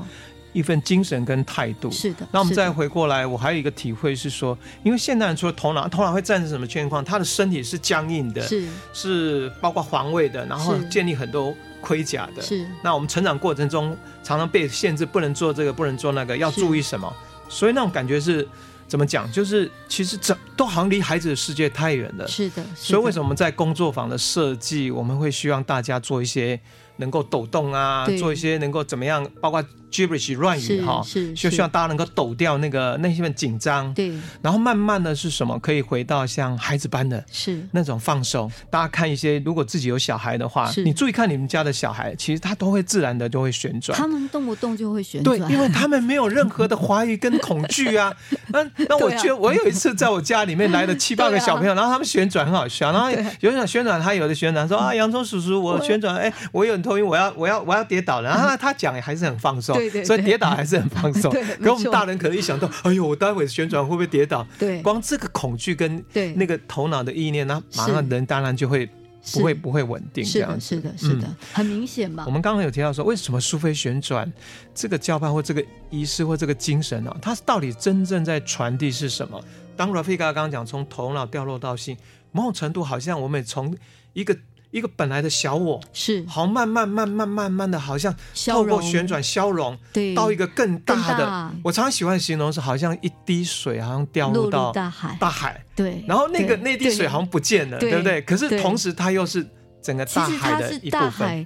[0.60, 1.90] 一份精神跟态度。
[1.90, 2.28] 是的。
[2.32, 7.04] 那我们再回过来，我还有一个体会是说，因为现代人除了头脑，头脑会战胜什么情况？
[7.04, 11.56] 他的身体是僵硬的，是是包括防卫的，然后建立很多。
[11.82, 12.68] 盔甲的，是。
[12.84, 17.10] 那我们成长过程中常常被限制，不能做这个，不能做那个，要注意什么？
[17.48, 18.46] 所以那种感觉是
[18.86, 19.32] 怎么讲？
[19.32, 22.28] 就是其实这都好像离孩子的世界太远了。
[22.28, 22.62] 是的。
[22.76, 26.60] 所以为什么我们在工作坊的设计，我们会希望大家做一些
[26.98, 29.64] 能够抖动啊，做一些能够怎么样，包括。
[29.92, 31.02] Gibberish 乱语哈，
[31.36, 37.60] 就希望大家能够抖掉那个那些份紧张，对，然后慢慢的是什么，可以回到像孩子般的，是。
[37.72, 38.52] 那种放松。
[38.70, 48.14] 大家看一些，如果自己有小孩的话，你注意看你们家的小孩，其实他都会自然的就会旋转，他们动不动就会旋转，对，因为他们没有任何的怀疑跟恐惧啊。
[48.50, 60.50] 那 那我觉得我有一次在我家里面来了 七八个小朋友，然后他们旋转很好笑，然后有人旋转，他有的旋转说啊，洋葱叔叔，我旋转，哎，我有点头晕，我要我要我要跌倒了，然后他讲也还是很放松，对对，所以跌倒。
[60.50, 64.46] 还是很放松， 可我们大人可能一想到，哎呦，我待会旋转会不会跌倒？
[64.58, 66.04] 对，光这个恐惧跟
[66.36, 68.90] 那个头脑的意念，那马上人当然就会
[69.34, 70.26] 不会不会稳定。
[70.26, 72.24] 这样是的，是的，很明显嘛。
[72.26, 74.30] 我们刚刚有提到说，为什么苏菲旋转
[74.74, 77.16] 这个教派或这个仪式或这个精神呢？
[77.22, 79.42] 它到底真正在传递是什么？
[79.78, 81.96] 当 Rafika 刚刚讲从头脑掉落到心，
[82.32, 83.74] 某种程度好像我们从
[84.14, 84.36] 一个
[84.72, 88.16] 一个本来的小我是，好慢慢慢慢慢慢的，好像
[88.48, 91.26] 透过旋转消融，对，到一个更大的。
[91.26, 95.66] 大我常常喜欢形容是，好像一滴水，好像掉入到大海，大海。
[95.76, 98.22] 对，然后那个那滴水好像不见了，对，对不对？
[98.22, 99.46] 可是同时它又是
[99.82, 101.46] 整个大海的一部分。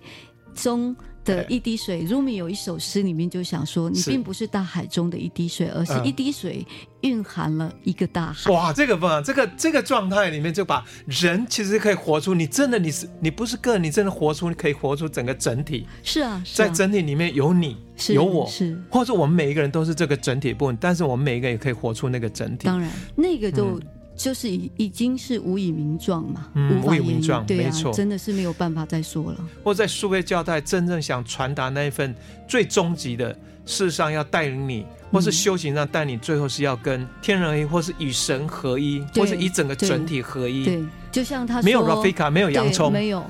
[0.53, 6.65] 中的一滴水，Rumi 有一首诗里面就想说，你并不是大海中的一滴水，而是一滴水
[7.01, 8.51] 蕴含了一个大海。
[8.51, 15.85] 哇，这个不，这个这个状态里面就把人其实可以活出，你真的你是你不是个人，你真的活出，你可以活出整个整体。
[16.03, 17.77] 是啊，在整体里面有你，
[18.09, 22.65] 有我，是，或者我们每一个人都是这个整体部分，但是我们每一个人也可以活出那个整体。
[22.65, 23.79] 当然，那个就。
[24.15, 29.37] 就是已已经是无以名状嘛，嗯、无以名状，对啊，没错，真的是没有办法再说了。
[29.63, 32.13] 或在数位教代真正想传达那一份
[32.47, 33.33] 最终极的，
[33.65, 40.63] 事实上要带领你，或是修行上带你，最后是要跟天人合一，或是与神合一，或是以整个整体合一。
[40.63, 43.25] 对，对就像他说，没有 Rafika，没有洋葱，没有，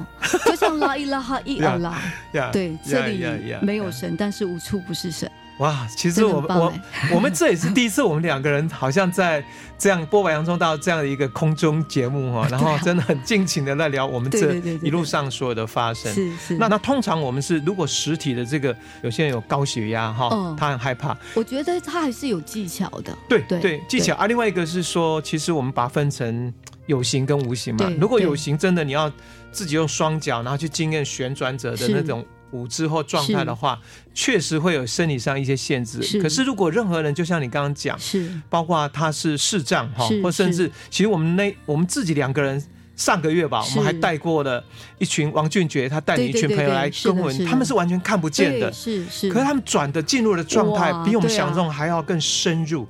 [0.45, 2.01] 就像拉伊拉哈伊尔拉，
[2.51, 3.23] 对，这里
[3.61, 5.29] 没有神，但是无处不是神。
[5.59, 6.73] 哇，其实我们我
[7.15, 9.43] 我们这也是第一次，我们两个人好像在
[9.77, 16.11] 这样播完洋葱到这样的一个空中节目哈，然后真的很尽情的在聊我们这一路上所有的发生。
[16.11, 16.57] 是是。
[16.57, 21.15] 那那通常我们是如果实体的这个有些人有高血压哈，他很害怕。
[21.35, 23.15] 我觉得他还是有技巧的。
[23.29, 24.25] 对对，技巧啊。
[24.25, 26.51] 另外一个是说，其实我们把它分成
[26.87, 27.91] 有形跟无形嘛。
[27.99, 29.11] 如果有形真的你要
[29.51, 32.25] 自己用双脚，然后去经验旋转者的那种。
[32.53, 33.77] 舞之后状态的话，
[34.13, 36.21] 确实会有生理上一些限制。
[36.21, 38.31] 可是如果任何人，就像你刚刚讲，是。
[38.49, 42.63] 包括他是视障哈，或甚至其实我们那我们自己两个人
[42.95, 44.63] 上个月吧，我们还带过了
[44.99, 49.29] 一群王俊杰，他带你一群朋友来跟我们，他们是完全看不见的，是是。
[49.29, 52.87] 可是他们转的进入的状态，比我们想象中还要更深入。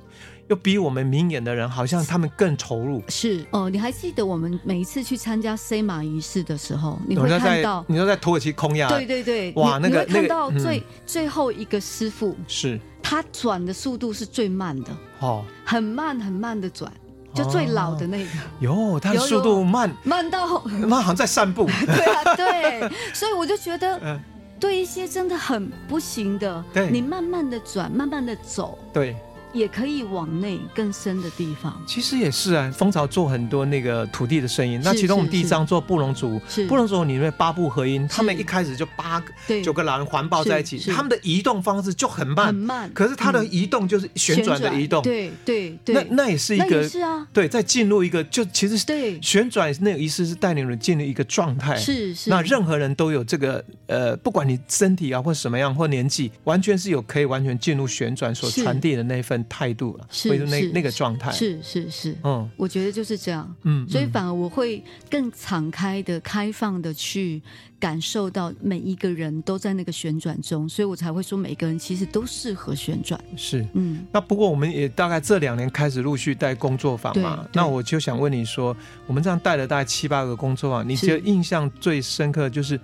[0.48, 3.02] 又比我们明眼的人，好像他们更投入。
[3.08, 3.44] 是。
[3.50, 12.78] 哦，你还记得我们每一次去参加 C 马仪式的时候，你会看到，你说在土耳其空压，对对对，哇，那个你会看到最最后一个师傅，是。
[13.02, 16.90] 他转的速度是最慢的，哦，很慢很慢的转，
[17.34, 18.30] 就最老的那个，
[18.60, 19.94] 哟，他的速度慢。
[20.02, 24.18] 慢到， 那好像在散步， 对啊，对，所以我就觉得，
[24.58, 29.14] 对一些真的很不行的，你慢慢的转，慢慢的走，对。
[29.54, 31.80] 也可以往内更深的地方。
[31.86, 34.80] 其实也是啊，蜂巢做很多那个土地的声音。
[34.82, 42.90] 那其中我们第一章做布农族，布农族里面八部合音，他们一开始就八个、九个老人环抱在一起，他们的移动方式就很慢，很慢。
[42.92, 45.94] 可是他的移动就是旋转的移动，对对对。
[45.94, 52.28] 那那也是一个，是啊，对，在进入一个就其实对旋转那个仪式是带领人进入一个状态，是是。
[52.28, 59.43] 那任何人都有这个呃，不管你身体啊或什么样或年纪，完全是有可以完全进入旋转所传递的那份。
[59.48, 67.42] 态度了，是那那个状态，是是是，嗯，我觉得就是这样，嗯，所以反而我会更敞开的、开放的去
[67.78, 73.20] 感受到每一个人都在那个旋转中，所以我才会说每个人其实都适合旋转。
[73.36, 78.76] 是，嗯，那不过我们也大概这两年开始陆续带工作坊嘛，那我就想问你说，
[79.06, 82.78] 我们这样带了大概七八个工作坊，你觉得印象最深刻就是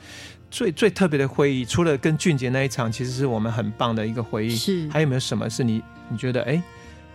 [0.51, 5.83] 最最特别的回忆，除了跟俊杰那一场，其实是我们很棒的一个回忆，是，还有没有什么是你？
[6.09, 6.61] 你觉得哎，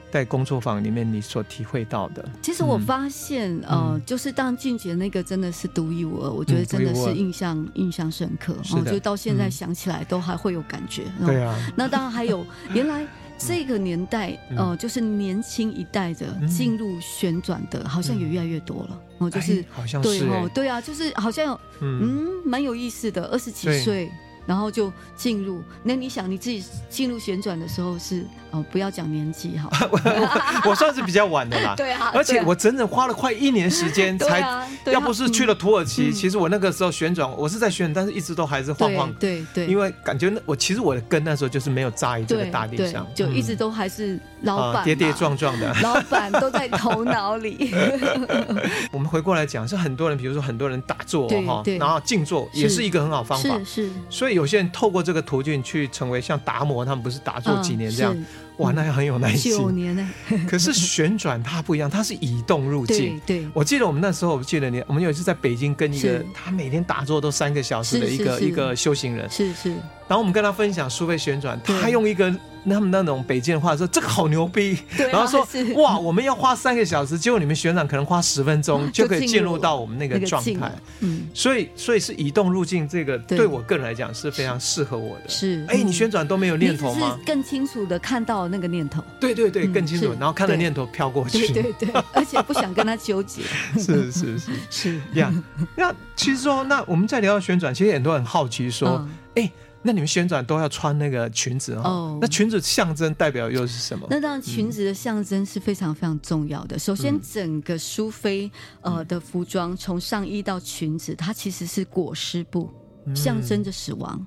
[0.10, 2.24] 在工作坊里面你所体会到的？
[2.41, 11.04] 其实我发现，嗯、呃，就是当俊杰那个真的是独一无二，嗯、我觉得真的是印象、嗯、印象深刻，我觉得到现在想起来都还会有感觉。
[11.26, 13.06] 对啊，那当然还有原来
[13.38, 19.02] 这个年代，嗯、呃，就是年轻一代的进入旋转的，嗯、好像也越来越多了。
[19.17, 24.12] 哦、嗯，就是好像是对对啊，就是好像嗯，蛮、嗯、有意思的，二十几岁。
[24.48, 28.24] 然后就进入，那你想你自己进入旋转的时候是
[28.55, 31.73] 哦，不要讲年纪哈， 我我算是比较晚的啦。
[31.77, 34.39] 对啊，而且我整整花了快一年时间 才，
[34.85, 39.11] 要不是去了土耳其，其实我那个时候旋转，我是在旋转，但是一直都还是晃晃。
[39.15, 47.73] 对对，因为感觉那我其实我的根那时候就是没有扎于这个大地上，就一直都还是老板跌跌撞撞的，老板都在头脑里。
[48.91, 54.35] 我们回过来讲，是很多人，比如说很多人打坐哈，然后静坐也是一个很好方法，是是，所以。
[54.35, 58.25] 有些人透过这个途径去成为像达摩，他们不是打坐几年这样，嗯、
[58.57, 59.51] 哇，那很有耐心。
[59.51, 60.11] 九年呢？
[60.47, 63.19] 可是旋转它不一样，它是移动入境。
[63.25, 69.75] 对，对，我记得我们那时候，我记得你，我们有一次在北京跟一个他每天打坐都三个小时的一个一个修行人，是是。
[70.07, 72.33] 然后我们跟他分享苏菲旋转，他用一个
[72.67, 80.71] 他们那种北京的话说这个好牛逼，啊、然后说哇我们要花三个小时，结果你们旋转可能花十分钟 就可以进入到我们那个状态。
[81.01, 85.29] 嗯，所以所以是移动路径这个对我个人来讲是非常适合我的。
[85.29, 87.19] 是，哎、欸，你旋转都没有念头吗？
[87.25, 89.03] 更清楚的看到那个念头。
[89.19, 91.47] 对对对，更清楚，嗯、然后看着念头飘过去。
[91.53, 93.43] 对对对， 而且不想跟他纠结。
[93.77, 95.31] 是是是 是呀。
[95.75, 99.51] 那其实说，那我们在聊到旋转，其实很多人很好奇说，哎、
[99.86, 104.08] 那你们旋转都要穿那个裙子哦？Oh, 那裙子象征代表又是什么？
[104.10, 106.76] 那当然，裙子的象征是非常非常重要的。
[106.76, 112.74] 嗯、首先，整个苏菲呃的服装，从上衣到裙子，它其实是裹尸布，
[113.06, 114.26] 嗯、象征着死亡。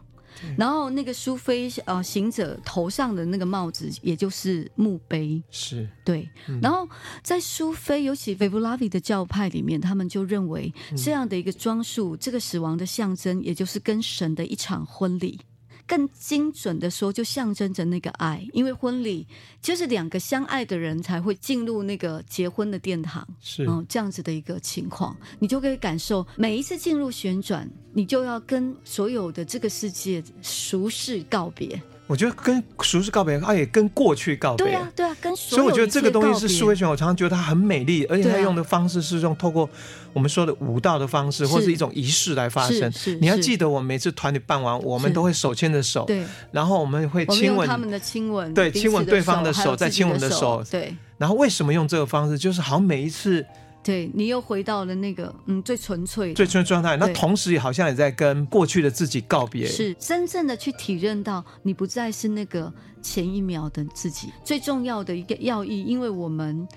[0.56, 6.30] 然后那个苏菲呃行者头上的那个帽子，也就是墓碑，是对。
[6.46, 6.88] 嗯、然后
[7.24, 15.40] 在苏菲，尤其维布拉维的教派里面，他们就认为这样的一个装束，嗯、这个死亡的象征，也就是跟神的一场婚礼。
[15.88, 19.26] 更精准的说，就象征着那个爱，因为婚礼
[19.60, 23.64] 就是两个相爱的人才会进入那个结婚的殿堂，是。
[23.66, 31.80] 嗯这样子的一个情况，你就可以感受每一次进入旋转，你就要跟所有的这个世界俗世告别。
[32.08, 34.66] 我觉得跟俗世告别，啊也跟过去告别。
[34.66, 35.62] 对啊，对啊，跟所有。
[35.62, 39.68] 所以我觉得这个东西是苏菲旋转，我常常觉得它很美丽，而且它用的方式是用透过
[40.12, 42.92] 我们说的舞蹈的方式，或是一种仪式来发生。
[43.20, 50.96] 你要记得我们每次团体办完，我们都会手牵着手，对，然后我们会亲吻他们的亲吻，对，亲吻对方的手，再亲吻的手，对。
[51.18, 52.38] 然后为什么用这个方式？
[52.38, 53.44] 就是好像每一次。
[53.88, 62.70] 对，你又回到了那个嗯最纯粹、最纯粹状态，那同时也好像也在跟过去的自己告别，是真正的去体认到你不再是那个
[63.00, 64.30] 前一秒的自己。
[64.44, 66.68] 最重要的一个要义，因为我们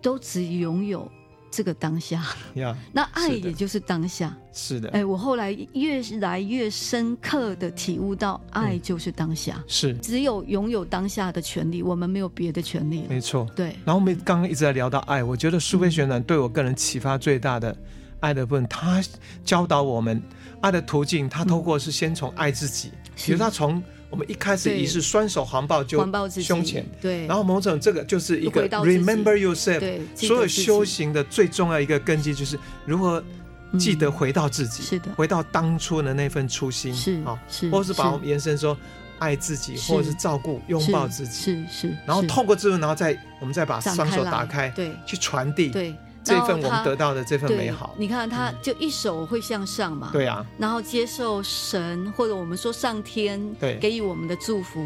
[0.00, 1.06] 都只拥有。
[1.56, 2.22] 这个当下
[2.92, 4.90] 那爱也就是当下，是的。
[4.90, 13.06] 哎，我后来越来越深刻的体悟到，爱就是当下，嗯、是只有拥有当下的权利，我们没有别的权利。
[13.08, 13.68] 没错，对。
[13.86, 17.74] 然后我们刚刚一直在聊到爱，我觉得苏菲旋转对我个人启发最大的
[18.20, 19.02] 爱的部分，他
[19.42, 20.22] 教导我们
[20.60, 23.82] 爱的途径，他透过是先从爱自己，嗯、比如他从。
[24.16, 26.02] 我们一开始仪式双手环抱就
[26.40, 33.22] 胸前，对，然后某种这个就是一个 remember yourself，对，所有修行的最重要一个根基就是如何
[33.78, 37.38] 记得回到自己，是的，回到当初的那份初心，是啊，
[37.70, 38.74] 或是把我们延伸说
[39.18, 45.94] 爱自己，或者是照顾拥抱自己，是是，然后透过这个，然后再我们再把双手打开，对，去传递，对。
[46.26, 53.76] 这份我们得到的这份美好，你看他就一手会向上嘛，对啊，然后接受神或者我们说上天对。
[53.76, 54.82] 给予我们的祝福，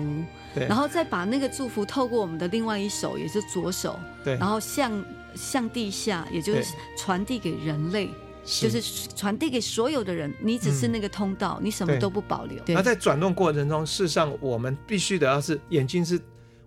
[0.53, 8.11] 对，然后再把那个祝福透过我们的另外一手，也是左手，对，然后向向地下，也就是传递给人类，
[8.44, 8.83] 就是
[9.16, 12.61] 传递给所有的人，你只是那个通道，你什么都不保留。
[12.66, 16.20] 那在转动过程中，事实上我们必须得要是眼睛是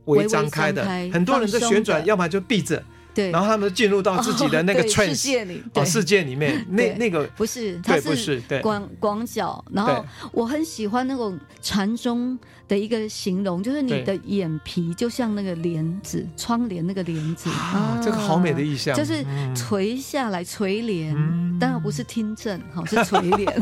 [0.06, 2.82] 微张开的，很多人在旋转，要么就闭着。
[3.14, 9.64] 对，然后他们进入到自己的那个 trance 世界里，哦，世界里面， 那那个不是，它是广广角。
[9.72, 19.24] 然后我很喜欢那种禅宗的一个形容，就是你的眼皮就像那个帘子，窗帘那个帘子啊，这个好美的意象，就是
[19.56, 21.14] 垂下来垂帘，
[21.60, 23.54] 当然不是听证，好是垂帘，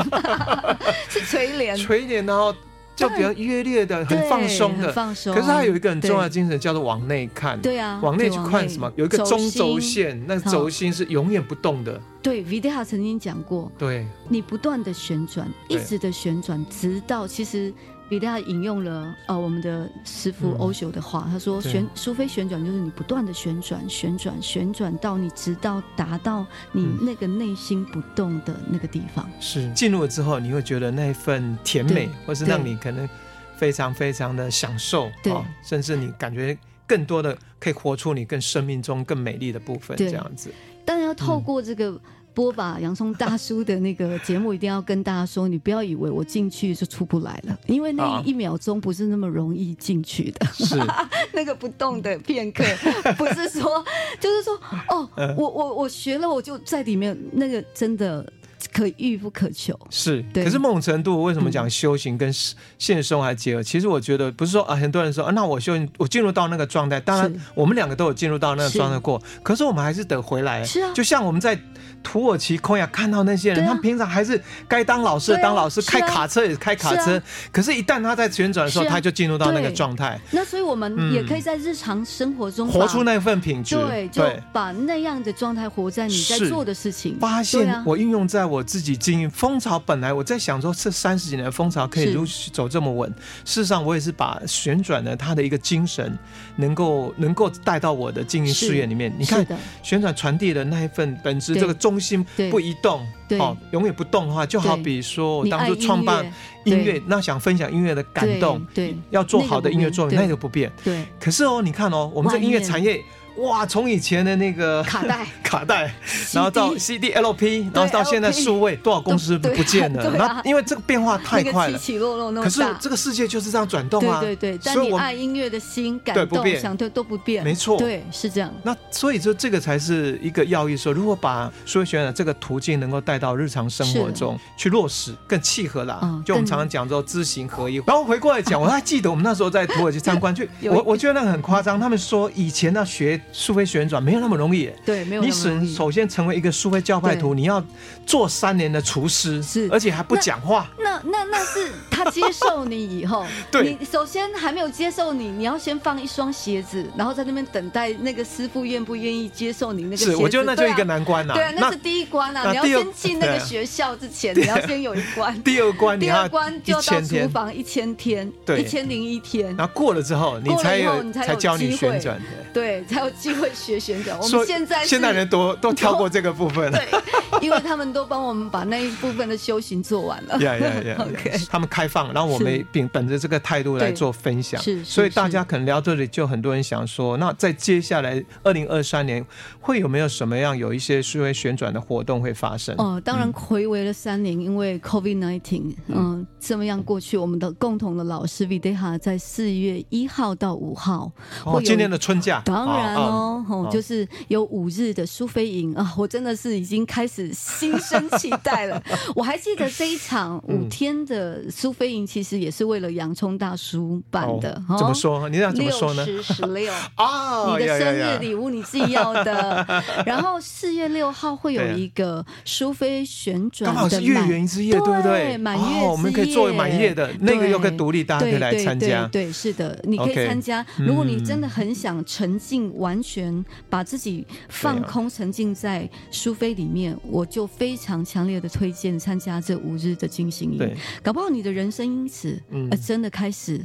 [1.08, 2.54] 是垂帘，垂帘，然后。
[2.94, 5.34] 就比较约略的，很放松的，放松。
[5.34, 7.60] 可是它有一个很重要的精神，叫做往内看。
[7.60, 8.92] 对啊，往内去看什么？
[8.96, 12.00] 有一个中轴线，那轴心是永远不动的。
[12.22, 17.72] 对，Vidya 曾经讲过，对，你不断的旋转，一直的旋转，直到其实。
[18.12, 29.26] 彼得引用了呃我们的师傅欧修的话，他说旋苏菲旋转就是你不断的旋转旋转旋转到你直到达到你那个内心不动的那个地方。
[29.40, 29.72] 是。
[29.72, 33.08] 进入了之后，你会觉得那份甜美，或是让你可能
[33.56, 35.32] 非常非常的享受，对，
[35.64, 36.54] 甚至你感觉
[36.86, 40.52] 更多的可以活出你更生命中更美丽的部分，这样子。
[40.84, 41.98] 当然要透过这个。
[42.34, 50.46] 播吧，洋葱大叔的那个节目一定要跟大家说，你不要以为我进去就出不来了，因为那一秒钟不是那么容易进去的。
[50.52, 50.76] 是
[51.32, 52.64] 那个不动的片刻，
[53.16, 53.84] 不是说，
[54.20, 58.24] 就是说，哦，我我我学了，我就在里面，那个真的。
[58.72, 60.24] 可遇不可求，是。
[60.32, 62.32] 对可是某种程度，为什么讲修行跟
[62.78, 63.60] 现实生活还结合？
[63.60, 67.00] 嗯、其实我觉得不是说啊，很多人说啊，那我修行，我进入到那个状态。
[67.00, 69.20] 当然，我们两个都有进入到那个状态过。
[69.20, 70.64] 是可是我们还是得回来。
[70.64, 70.92] 是啊。
[70.94, 71.58] 就像我们在
[72.02, 80.20] 土耳其空亚看到那些人，他们平常还是该当老师的当老师，开卡车也是开卡车，可是，一旦他在旋转的时候，他就进入到那个状态。
[80.30, 87.18] 那所以我们也可以在日常生活中活出那份品质，对，就把那样的状态活在你在做的事情。
[87.20, 93.08] 发现我运用在我自己经营蜂巢，本来我在想说，这三十几年的风潮可以如此走这么稳。
[93.44, 96.18] 事实上，我也是把旋转的它的一个精神，
[96.56, 99.12] 能够能够带到我的经营事业里面。
[99.18, 99.46] 你看，
[99.82, 103.06] 旋转传递的那一份本质，这个中心不移动，
[103.38, 106.24] 哦，永远不动的话，就好比说我当初创办
[106.64, 110.72] 音乐，那想分享音乐的感动，对，要做好的音乐作品，那个不变。
[110.82, 113.02] 对，可是哦，你看哦，我们这音乐产业。
[113.36, 115.94] 哇，从以前的那个卡带、 卡带，
[116.32, 120.10] 然后到 CD、LP，然后到现在数位，多少公司不不见了？
[120.16, 122.50] 那因为这个变化太快了，起起落落那么大。
[122.50, 124.20] 可是这个世界就是这样转动啊！
[124.20, 128.52] 对对对，但你爱音乐的心、感动、想对都不变，没错，对，是这样。
[128.62, 136.22] 那所以说，这个才是一个要义，说如果把数位旋转这个途径能够带到日常生活中去落实，更契合啦。
[136.24, 137.76] 就我们常常讲说知行合一。
[137.86, 141.80] 然后回过来讲，我还记得我们那时候在土耳其参观 去，我我觉得那个很夸张。
[141.80, 143.21] 他们说以前那学。
[143.30, 145.22] 苏菲旋转没有那么容易，对，没有。
[145.22, 147.62] 你首首先成为一个苏菲教派徒，你要
[148.04, 150.70] 做三年的厨师，是，而且还不讲话。
[150.78, 160.10] 那那那是他接受你以后，对，你首先还没有接受你，你要先放一双鞋子，然后在那边等待那个师傅愿不愿意接受你那个鞋子。
[160.12, 161.34] 是，我觉得那就一个难关呐。
[161.34, 165.42] 对啊，那是第一关啊，你要先进那个学校之前，你要先有一关。
[165.42, 169.54] 第二关，第二关就要到厨房一千天，对，一千零一天。
[169.56, 172.20] 然后过了之后，你才有，你才教你旋转，
[172.52, 174.18] 对，才有机会学旋转。
[174.18, 180.38] 我们现在现代人都都跳过这个部分了，对，因为他们都帮我们把那一部分的修行做完了。
[180.40, 184.60] 呀呀呀！OK，他们开放，然后我们秉本着这个态度来做分享。
[184.60, 189.24] 是，所以大家可能聊这里，就很多人想说，那在接下来二零二三年
[189.60, 192.74] 会有没有什么样有一些数位旋转的活动会发生？
[192.78, 201.10] 哦，当然回违了三年，因为 COVID nineteen，嗯，这么样过去，我们的共同的老师 Videha 在四月一号到五号，
[201.44, 204.08] 哦，今年的春假，当然哦，哦，就是。
[204.28, 208.82] 有五日的苏菲营啊，我真的是已经开始心生期待了。
[209.14, 214.54] 我还记得这一场五天的苏菲营，其实也是为了洋葱大叔办的。
[214.78, 215.28] 怎么说？
[215.28, 216.04] 你要怎么说呢？
[216.04, 219.66] 六十十六 啊，你的生日礼物你自己要的。
[220.06, 225.36] 然后四月六号会有一个苏菲旋转的，刚好是月圆之夜，对不对？
[225.36, 229.06] 满月之夜，我们可以做满月的那个，又可以独立，大家可以来参加。
[229.08, 230.64] 对，是的，你可以参加。
[230.78, 233.86] 如果你真的很想沉浸，完全把。
[233.92, 240.56] 自己放空沉浸在苏菲里面，我就非常强烈的推荐参加这五日的进行营。
[240.56, 242.40] 对，搞不好你的人生因此
[242.70, 243.60] 而真的开始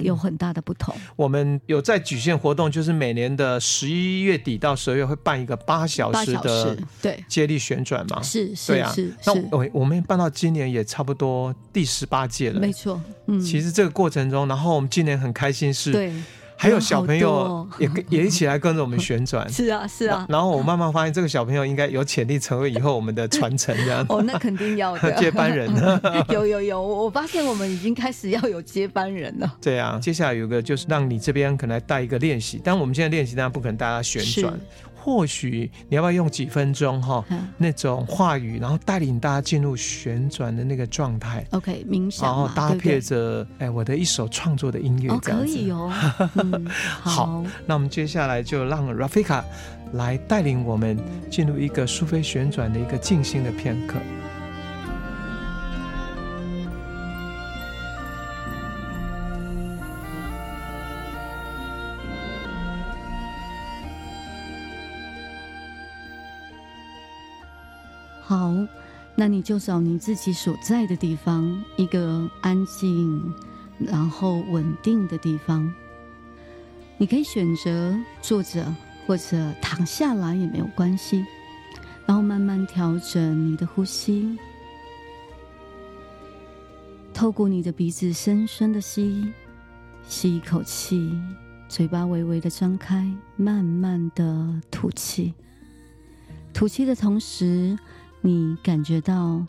[0.00, 0.94] 有很大的不同。
[1.16, 8.20] 我们有在举行活动，就是每年的十一月底到十二月会办一个八小时的对接力旋转嘛？
[8.20, 9.14] 是是啊，是。
[9.24, 13.00] 那我我们办到今年也差不多第十八届了，没错。
[13.28, 15.90] 嗯，其实这个过程中，然后我们今年很开心是。
[15.90, 16.12] 对。
[16.60, 20.26] 还有小朋友也跟 也一起来跟着我们旋转，是啊是啊。
[20.28, 24.04] 然后我慢慢发现，这个小朋友应该有潜力成为以后我们的传承这样。
[24.10, 25.72] 哦，那肯定要的 接班人。
[26.28, 29.50] 有有有，我发现我们已经开始要有接班人了。
[29.58, 34.52] 对啊，接下来有个就是让你这边可能来带一个练习，但我们现在练习当然不可能大家旋转。
[35.02, 37.24] 或许你要不要用几分钟哈，
[37.56, 41.44] 那种话语，然后带领大家进入旋转的那个状态。
[41.52, 45.46] OK，冥想，然后搭配着哎我的一首创作的音乐，这样子。
[45.46, 45.90] 可以哦。
[47.00, 49.42] 好，那我们接下来就让 Rafika
[49.94, 50.98] 来带领我们
[51.30, 53.94] 进入一个苏菲旋转的一个静心的片刻。
[69.20, 73.30] 那你就找你自己所在的地方，一个安静
[73.78, 75.70] 然后稳定的地方。
[76.96, 78.74] 你可以选择坐着
[79.06, 81.22] 或者躺下来也没有关系，
[82.06, 84.38] 然后慢慢调整你的呼吸，
[87.12, 89.30] 透过你的鼻子深深的吸，
[90.08, 91.12] 吸一口气，
[91.68, 93.06] 嘴巴微微的张开，
[93.36, 95.34] 慢慢的吐气。
[96.54, 97.78] 吐气的同时。
[98.22, 99.44] 你感觉到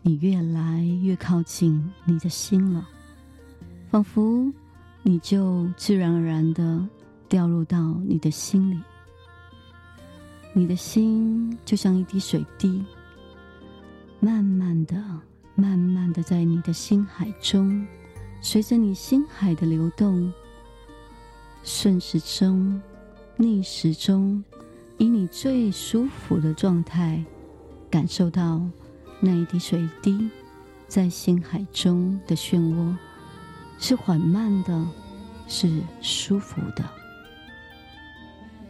[0.00, 2.88] 你越来越靠近你的心了，
[3.90, 4.50] 仿佛
[5.02, 6.88] 你就自然而然的
[7.28, 8.80] 掉入到你的心里。
[10.54, 12.82] 你的心就像一滴水滴，
[14.20, 14.96] 慢慢的、
[15.54, 17.86] 慢慢的在你的心海中，
[18.40, 20.32] 随着你心海的流动，
[21.62, 22.80] 顺时钟、
[23.36, 24.42] 逆时钟，
[24.96, 27.22] 以你最舒服的状态。
[27.94, 28.60] 感受到
[29.20, 30.28] 那一滴水滴
[30.88, 32.96] 在心海中的漩涡，
[33.78, 34.84] 是缓慢的，
[35.46, 36.84] 是舒服的。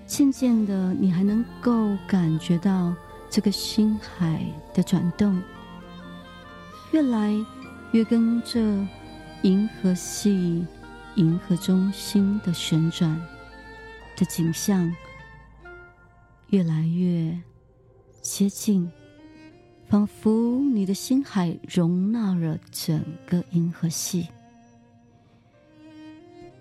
[0.06, 2.94] 渐渐的，你还能够感觉到
[3.30, 4.44] 这个心海
[4.74, 5.42] 的转动，
[6.92, 7.32] 越来
[7.92, 8.60] 越跟着
[9.40, 10.66] 银河系、
[11.14, 13.18] 银河中心的旋转
[14.18, 14.94] 的景象
[16.48, 17.40] 越来越
[18.20, 18.92] 接近，
[19.88, 24.28] 仿佛你的心海容纳了整个银河系，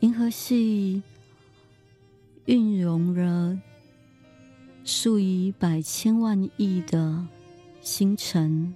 [0.01, 1.01] 银河系。
[2.45, 3.57] 运容了
[4.83, 7.25] 数以百千万亿的
[7.79, 8.73] 星辰，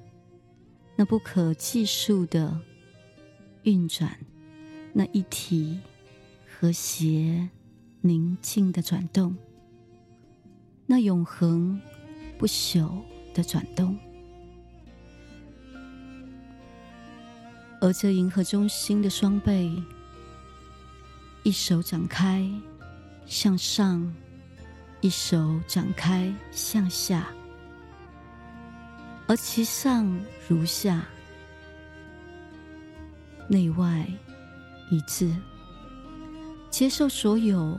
[0.96, 2.58] 那不可计数的
[3.64, 4.18] 运转，
[4.94, 5.78] 那一体
[6.48, 7.50] 和谐
[8.00, 9.36] 宁静的转动，
[10.86, 11.78] 那永恒
[12.38, 12.90] 不朽
[13.34, 13.98] 的转动，
[17.80, 19.84] 而这银河中心的双臂，
[21.44, 22.50] 一手展开。
[23.30, 24.16] 向上，
[25.02, 27.28] 一手展开向下，
[29.28, 30.18] 而其上
[30.48, 31.06] 如下，
[33.50, 34.08] 内外
[34.90, 35.30] 一致，
[36.70, 37.78] 接受所有，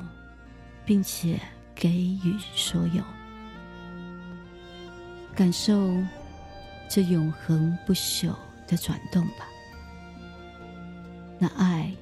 [0.85, 1.41] 并且
[1.75, 1.91] 给
[2.23, 3.03] 予所有，
[5.35, 5.91] 感受
[6.91, 8.35] 这永恒不朽
[8.67, 9.49] 的转动吧。
[11.39, 11.93] 那爱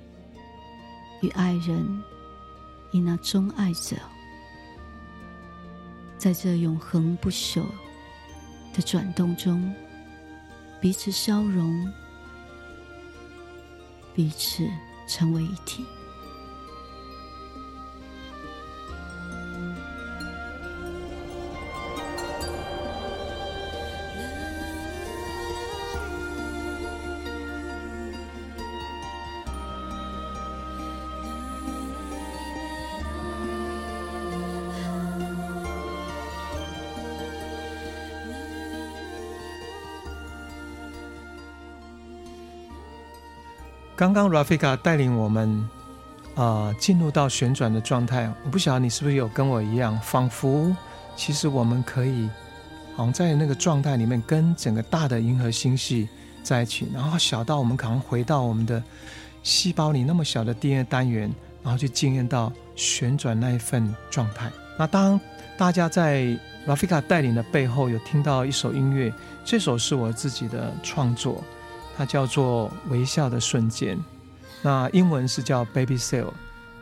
[1.22, 2.02] 与爱人。
[2.92, 3.96] 以那钟爱者，
[6.16, 7.62] 在这永恒不朽
[8.72, 9.74] 的转动中，
[10.80, 11.92] 彼此消融，
[14.14, 14.66] 彼此
[15.06, 15.84] 成为一体。
[43.96, 45.66] 刚刚 Rafika 带领我们
[46.34, 50.76] 啊进入到旋转的状态，我不晓得你是不是有跟我一样，仿佛
[51.16, 52.28] 其实我们可以
[52.94, 56.06] 好像在那个状态里面跟整个大的银河星系
[56.42, 58.82] 在一起，然后小到我们可能回到我们的
[59.42, 61.32] 细胞里那么小的 DNA 单元，
[61.62, 64.52] 然后去经验到旋转那一份状态。
[64.78, 65.18] 那当
[65.56, 69.10] 大家在 Rafika 带领的背后有听到一首音乐，
[69.42, 71.42] 这首是我自己的创作。
[71.96, 73.98] 它叫做微笑的瞬间，
[74.62, 76.32] 那英文是叫 Baby Cell。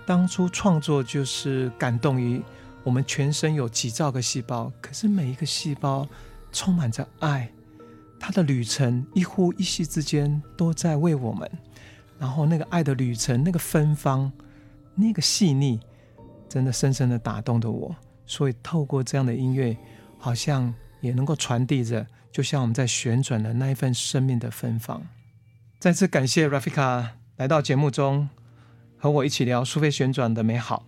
[0.05, 2.43] 当初创作就是感动于
[2.83, 6.07] 我们全身有几兆个细胞，可是每一个细胞
[6.53, 7.51] 充满着爱，
[8.19, 11.51] 它的旅程一呼一吸之间都在为我们。
[12.19, 14.31] 然后那个爱的旅程，那个芬芳，
[14.95, 15.81] 那个细腻，
[16.49, 17.95] 真的深深的打动着我。
[18.27, 19.77] 所以透过这样的音乐，
[20.19, 20.73] 好像
[21.07, 22.07] 也能够传递着。
[22.33, 25.01] 就像我们在旋转的那一份生命的芬芳。
[25.79, 28.29] 再次感谢 Rafika 来到节目中，
[28.97, 30.85] 和我一起聊苏菲旋转的美好。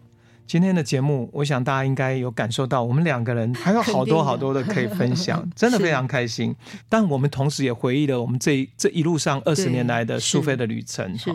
[0.46, 6.54] 今天的节目，我想大家应该有感受到，我们两个人还有 好多好多的可以分享， 真的非常开心。
[6.88, 11.32] 但我们同时也回忆了我们这一这一路上二十年来的苏菲的旅程，哈，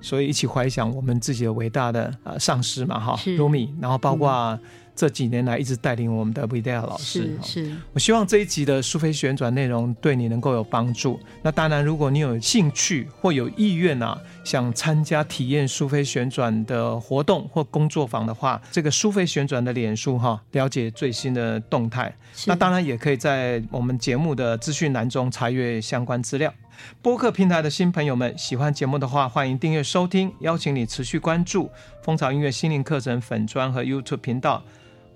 [0.00, 4.60] 所以一起怀想我们自己的伟大的呃上师嘛，哈，Rumi，然后包括、嗯。
[4.94, 7.76] 这几年来一直带领我们的 Vidal 老师，是是。
[7.92, 11.18] 我希望这一集的苏菲旋转内容对你能够有帮助。
[11.42, 22.14] 那当然，如果你有兴趣或有意愿啊，想参加体验苏菲旋转的活动或工作坊的话，这个苏菲旋转的脸书哈，了解最新的动态。
[22.46, 26.52] 那当然也可以在我们节目的资讯栏中查阅相关资料。
[27.00, 31.70] 播客平台的新朋友们，喜欢节目的话，欢迎订阅收听，邀请你持续关注
[32.02, 34.62] 蜂巢音乐心灵课程粉专和 YouTube 频道。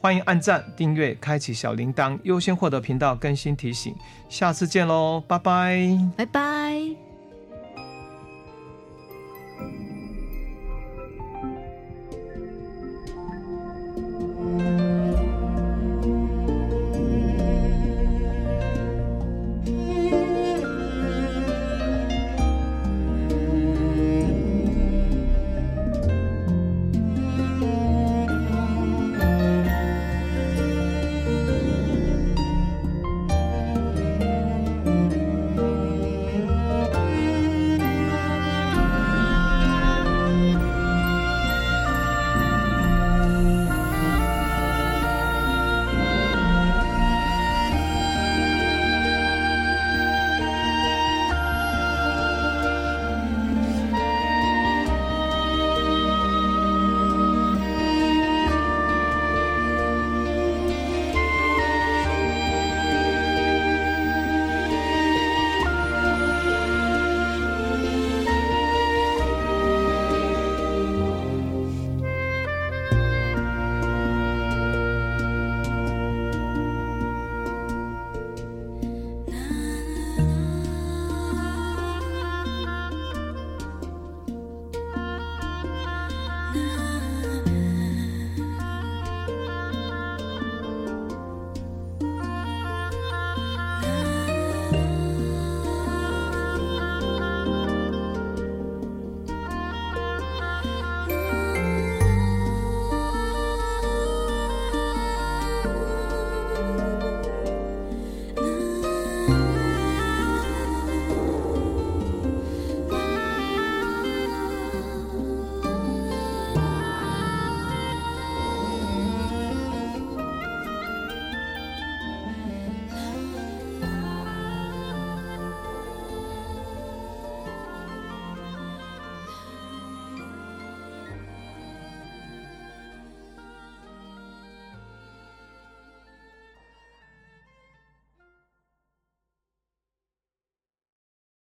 [0.01, 3.95] 欢迎按赞订阅开启小铃铛优先获得频道更新提醒。
[4.29, 5.99] 下次见喽拜拜。
[6.17, 6.97] 拜拜。